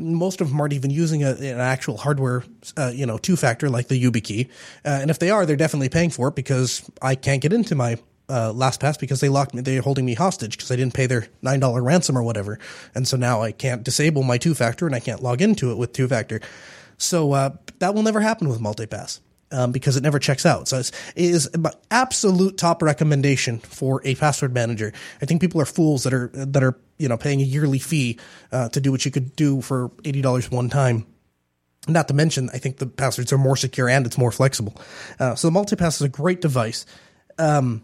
[0.00, 2.44] Most of them aren't even using a, an actual hardware,
[2.76, 4.48] uh, you know, two factor like the YubiKey.
[4.84, 7.74] Uh, and if they are, they're definitely paying for it because I can't get into
[7.74, 7.98] my
[8.28, 9.62] uh, LastPass because they locked me.
[9.62, 12.58] They're holding me hostage because I didn't pay their nine dollar ransom or whatever,
[12.94, 15.78] and so now I can't disable my two factor and I can't log into it
[15.78, 16.40] with two factor.
[16.98, 19.20] So uh, that will never happen with Mooltipass
[19.50, 20.68] um, because it never checks out.
[20.68, 24.92] So it's, it is my absolute top recommendation for a password manager.
[25.22, 28.18] I think people are fools that are that are you know paying a yearly fee
[28.52, 31.06] uh, to do what you could do for eighty dollars one time.
[31.86, 34.74] Not to mention, I think the passwords are more secure and it's more flexible.
[35.18, 36.84] Uh, so the Mooltipass is a great device.
[37.38, 37.82] Um,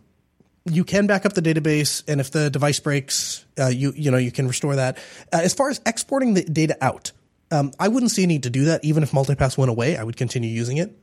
[0.67, 4.17] you can back up the database, and if the device breaks, uh, you you know
[4.17, 4.99] you can restore that.
[5.33, 7.13] Uh, as far as exporting the data out,
[7.51, 8.85] um, I wouldn't see a need to do that.
[8.85, 10.97] Even if Mooltipass went away, I would continue using it.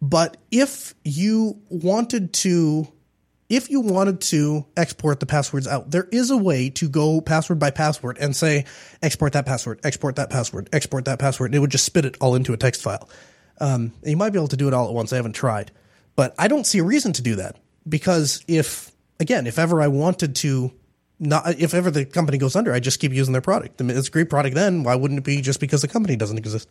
[0.00, 2.88] But if you wanted to,
[3.48, 7.58] if you wanted to export the passwords out, there is a way to go password
[7.58, 8.64] by password and say
[9.02, 11.50] export that password, export that password, export that password.
[11.50, 13.08] And it would just spit it all into a text file.
[13.58, 15.12] Um, you might be able to do it all at once.
[15.12, 15.70] I haven't tried,
[16.14, 17.56] but I don't see a reason to do that
[17.88, 20.72] because if again, if ever I wanted to
[21.18, 23.80] not if ever the company goes under, I just keep using their product.
[23.80, 24.82] It's a great product then.
[24.82, 26.68] Why wouldn't it be just because the company doesn't exist?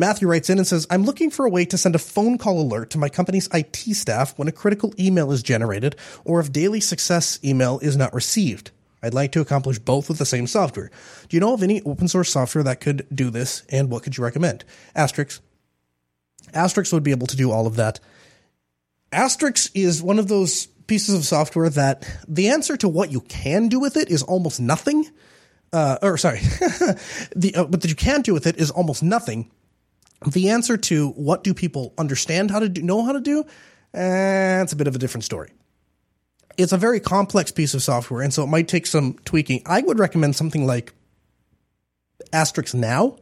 [0.00, 2.60] Matthew writes in and says, I'm looking for a way to send a phone call
[2.60, 6.78] alert to my company's IT staff when a critical email is generated or if daily
[6.78, 8.70] success email is not received.
[9.02, 10.92] I'd like to accomplish both with the same software.
[11.28, 14.16] Do you know of any open source software that could do this and what could
[14.16, 14.64] you recommend?
[14.94, 15.42] Asterisk.
[16.54, 17.98] Asterisk would be able to do all of that
[19.12, 23.68] Asterisk is one of those pieces of software that the answer to what you can
[23.68, 25.06] do with it is almost nothing.
[25.72, 26.38] Uh, or sorry,
[27.36, 29.50] the uh, what that you can do with it is almost nothing.
[30.26, 33.44] The answer to what do people understand how to do, know how to do,
[33.94, 35.50] eh, it's a bit of a different story.
[36.56, 39.62] It's a very complex piece of software, and so it might take some tweaking.
[39.64, 40.92] I would recommend something like
[42.32, 43.18] AsteriskNOW.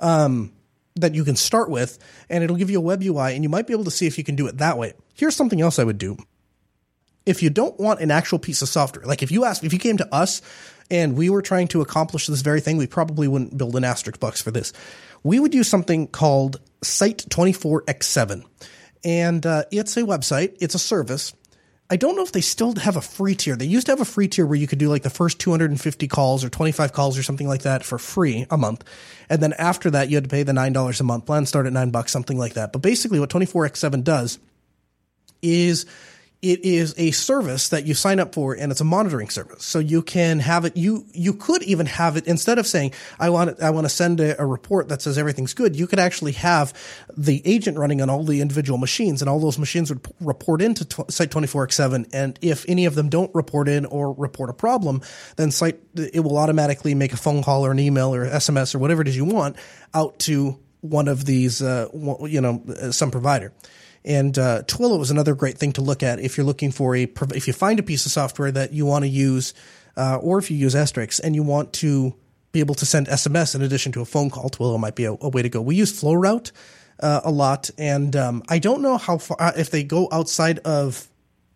[0.00, 0.52] Um,
[0.96, 3.66] that you can start with, and it'll give you a web UI, and you might
[3.66, 4.94] be able to see if you can do it that way.
[5.14, 6.16] Here's something else I would do.
[7.24, 9.78] If you don't want an actual piece of software, like if you asked, if you
[9.78, 10.42] came to us
[10.90, 14.18] and we were trying to accomplish this very thing, we probably wouldn't build an asterisk
[14.18, 14.72] box for this.
[15.22, 18.44] We would use something called Site 24x7.
[19.04, 21.32] And uh, it's a website, it's a service
[21.92, 23.54] I don't know if they still have a free tier.
[23.54, 26.08] They used to have a free tier where you could do like the first 250
[26.08, 28.82] calls or 25 calls or something like that for free a month.
[29.28, 31.72] And then after that, you had to pay the $9 a month plan, start at
[31.74, 32.72] nine bucks, something like that.
[32.72, 34.38] But basically what 24x7 does
[35.42, 35.84] is
[36.42, 39.64] it is a service that you sign up for and it's a monitoring service.
[39.64, 43.30] So you can have it, you, you could even have it instead of saying, I
[43.30, 45.76] want, I want to send a, a, report that says everything's good.
[45.76, 46.74] You could actually have
[47.16, 50.60] the agent running on all the individual machines and all those machines would p- report
[50.60, 52.10] into Site 24x7.
[52.12, 55.00] And if any of them don't report in or report a problem,
[55.36, 58.80] then Site, it will automatically make a phone call or an email or SMS or
[58.80, 59.56] whatever it is you want
[59.94, 61.86] out to one of these, uh,
[62.26, 63.52] you know, some provider.
[64.04, 67.02] And uh, Twilio is another great thing to look at if you're looking for a
[67.34, 69.54] if you find a piece of software that you want to use,
[69.96, 72.14] uh, or if you use Asterisk and you want to
[72.50, 74.50] be able to send SMS in addition to a phone call.
[74.50, 75.60] Twilio might be a, a way to go.
[75.60, 76.52] We use FlowRoute
[77.00, 80.58] uh, a lot, and um, I don't know how far uh, if they go outside
[80.60, 81.08] of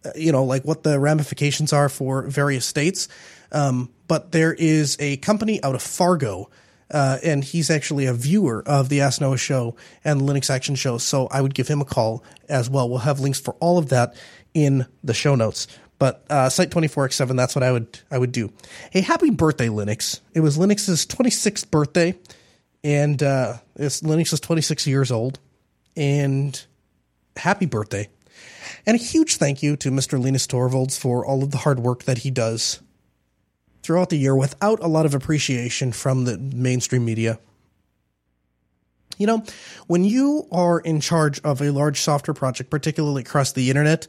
[0.05, 3.09] uh, you know like what the ramifications are for various states.
[3.53, 6.51] Um, but there is a company out of Fargo
[6.91, 10.99] uh, and he's actually a viewer of the Ask Noah show and Linux Action show.
[10.99, 12.89] So I would give him a call as well.
[12.89, 14.15] We'll have links for all of that
[14.55, 15.67] in the show notes.
[15.99, 18.53] But uh, Site 24x7, that's what I would I would do.
[18.91, 20.21] Hey, happy birthday, Linux!
[20.35, 22.15] It was Linux's 26th birthday,
[22.85, 25.39] and uh, it's Linux is 26 years old.
[25.97, 26.63] And
[27.37, 28.11] happy birthday!
[28.85, 30.23] And a huge thank you to Mr.
[30.23, 32.81] Linus Torvalds for all of the hard work that he does
[33.87, 37.39] throughout the year without a lot of appreciation from the mainstream media.
[39.17, 39.45] You know,
[39.87, 44.09] when you are in charge of a large software project, particularly across the internet,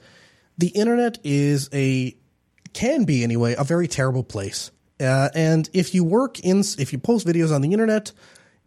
[0.58, 2.18] the internet is a,
[2.74, 4.72] can be anyway, a very terrible place.
[5.00, 8.12] Uh, and if you work in, if you post videos on the internet,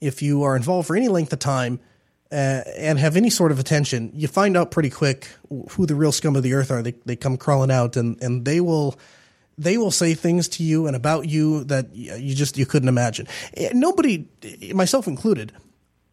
[0.00, 1.80] if you are involved for any length of time,
[2.32, 5.26] uh, and have any sort of attention, you find out pretty quick
[5.70, 6.80] who the real scum of the earth are.
[6.80, 8.96] They, they come crawling out and, and they will
[9.60, 13.28] they will say things to you and about you that you just you couldn't imagine.
[13.54, 14.26] Eh, nobody,
[14.72, 15.52] myself included,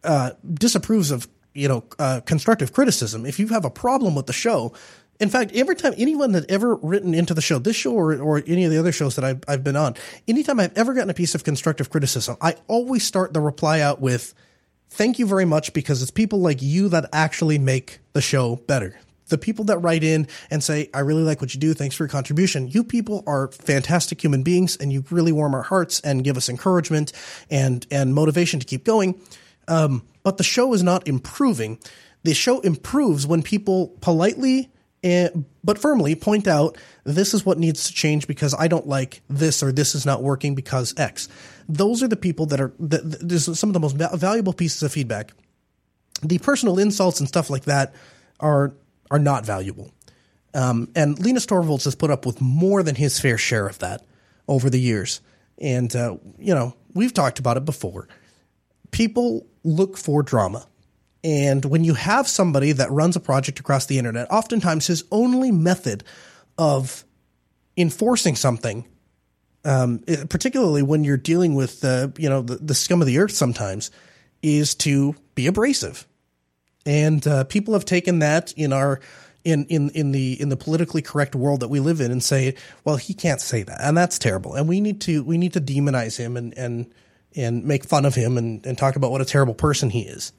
[0.04, 3.26] uh, disapproves of you know uh, constructive criticism.
[3.26, 4.74] If you have a problem with the show,
[5.20, 8.44] in fact, every time anyone that ever written into the show, this show or, or
[8.46, 9.96] any of the other shows that I've, I've been on,
[10.28, 14.02] anytime I've ever gotten a piece of constructive criticism, I always start the reply out
[14.02, 14.34] with,
[14.90, 19.00] thank you very much because it's people like you that actually make the show better
[19.30, 21.74] the people that write in and say, I really like what you do.
[21.74, 22.68] Thanks for your contribution.
[22.68, 26.50] You people are fantastic human beings and you really warm our hearts and give us
[26.50, 27.12] encouragement
[27.50, 29.20] and, and motivation to keep going.
[29.68, 31.80] Um, but the show is not improving.
[32.24, 34.72] The show improves when people politely
[35.04, 39.22] and, but firmly point out this is what needs to change because I don't like
[39.30, 41.30] this or this is not working because X.
[41.70, 45.34] Those are the people that are, is some of the most valuable pieces of feedback.
[46.24, 47.94] The personal insults and stuff like that
[48.40, 48.74] are
[49.10, 49.92] are not valuable.
[50.54, 54.06] Um, and Linus Torvalds has put up with more than his fair share of that
[54.48, 55.22] over the years.
[55.60, 58.08] And, uh, you know, we've talked about it before.
[58.92, 60.66] People look for drama.
[61.24, 65.52] And when you have somebody that runs a project across the internet, oftentimes his only
[65.52, 66.04] method
[66.58, 67.04] of
[67.76, 68.88] enforcing something,
[69.66, 70.00] um,
[70.30, 73.92] particularly when you're dealing with, uh, you know, the, the scum of the earth sometimes,
[74.42, 76.08] is to be abrasive
[76.88, 79.02] and uh, people have taken that in our
[79.44, 82.56] in, in, in the in the politically correct world that we live in and say,
[82.84, 85.62] well, he can't say that, and that's terrible, and we need to we need to
[85.62, 86.92] demonize him and and
[87.36, 90.32] and make fun of him and, and talk about what a terrible person he is.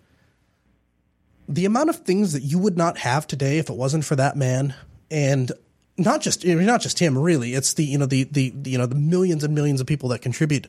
[1.48, 4.36] The amount of things that you would not have today if it wasn't for that
[4.36, 4.74] man,
[5.10, 5.52] and
[5.98, 8.94] not just not just him, really, it's the you know the the, you know the
[8.94, 10.66] millions and millions of people that contribute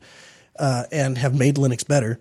[0.58, 2.20] uh, and have made Linux better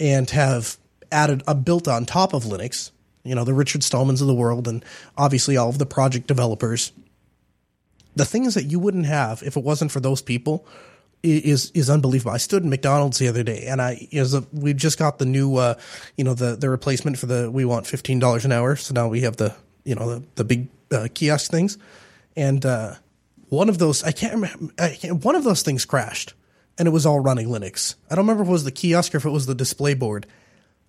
[0.00, 0.78] and have
[1.12, 2.90] added a built on top of Linux
[3.24, 4.84] you know, the Richard Stallmans of the world, and
[5.16, 6.92] obviously all of the project developers.
[8.14, 10.66] The things that you wouldn't have if it wasn't for those people
[11.24, 12.32] is is unbelievable.
[12.32, 15.56] I stood in McDonald's the other day, and I is we just got the new,
[15.56, 15.74] uh,
[16.16, 18.76] you know, the the replacement for the we want fifteen dollars an hour.
[18.76, 19.54] So now we have the
[19.84, 21.78] you know the the big uh, kiosk things,
[22.36, 22.94] and uh,
[23.48, 26.34] one of those I can't remember I can't, one of those things crashed,
[26.78, 27.94] and it was all running Linux.
[28.10, 30.26] I don't remember if it was the kiosk or if it was the display board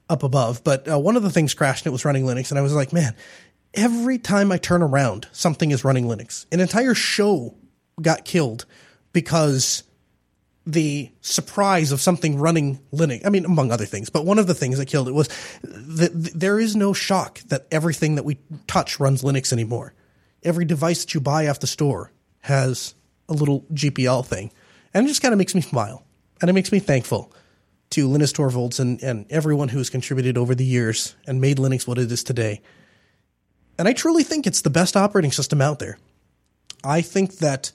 [0.09, 2.51] up above, but uh, one of the things crashed and it was running Linux.
[2.51, 3.15] And I was like, man,
[3.73, 6.45] every time I turn around, something is running Linux.
[6.51, 7.55] An entire show
[8.01, 8.65] got killed
[9.13, 9.83] because
[10.67, 13.25] the surprise of something running Linux.
[13.25, 15.29] I mean, among other things, but one of the things that killed it was
[15.63, 19.93] that there is no shock that everything that we touch runs Linux anymore.
[20.43, 22.95] Every device that you buy off the store has
[23.29, 24.51] a little GPL thing.
[24.93, 26.05] And it just kind of makes me smile.
[26.41, 27.31] And it makes me thankful
[27.95, 31.97] to Linus Torvalds and, and everyone has contributed over the years and made Linux what
[31.97, 32.61] it is today.
[33.79, 35.97] And I truly think it's the best operating system out there.
[36.83, 37.71] I think that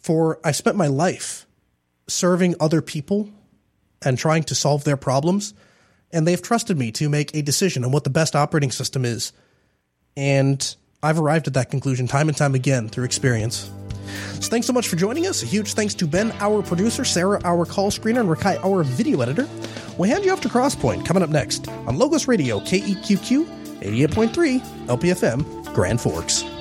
[0.00, 1.46] for I spent my life
[2.08, 3.30] serving other people
[4.02, 5.54] and trying to solve their problems,
[6.12, 9.32] and they've trusted me to make a decision on what the best operating system is.
[10.16, 13.70] And I've arrived at that conclusion time and time again through experience.
[14.34, 15.42] So thanks so much for joining us.
[15.42, 19.20] A huge thanks to Ben, our producer, Sarah, our call screener, and Rakai, our video
[19.20, 19.48] editor.
[19.98, 25.74] We'll hand you off to Crosspoint coming up next on Logos Radio, KEQQ, 88.3, LPFM,
[25.74, 26.53] Grand Forks.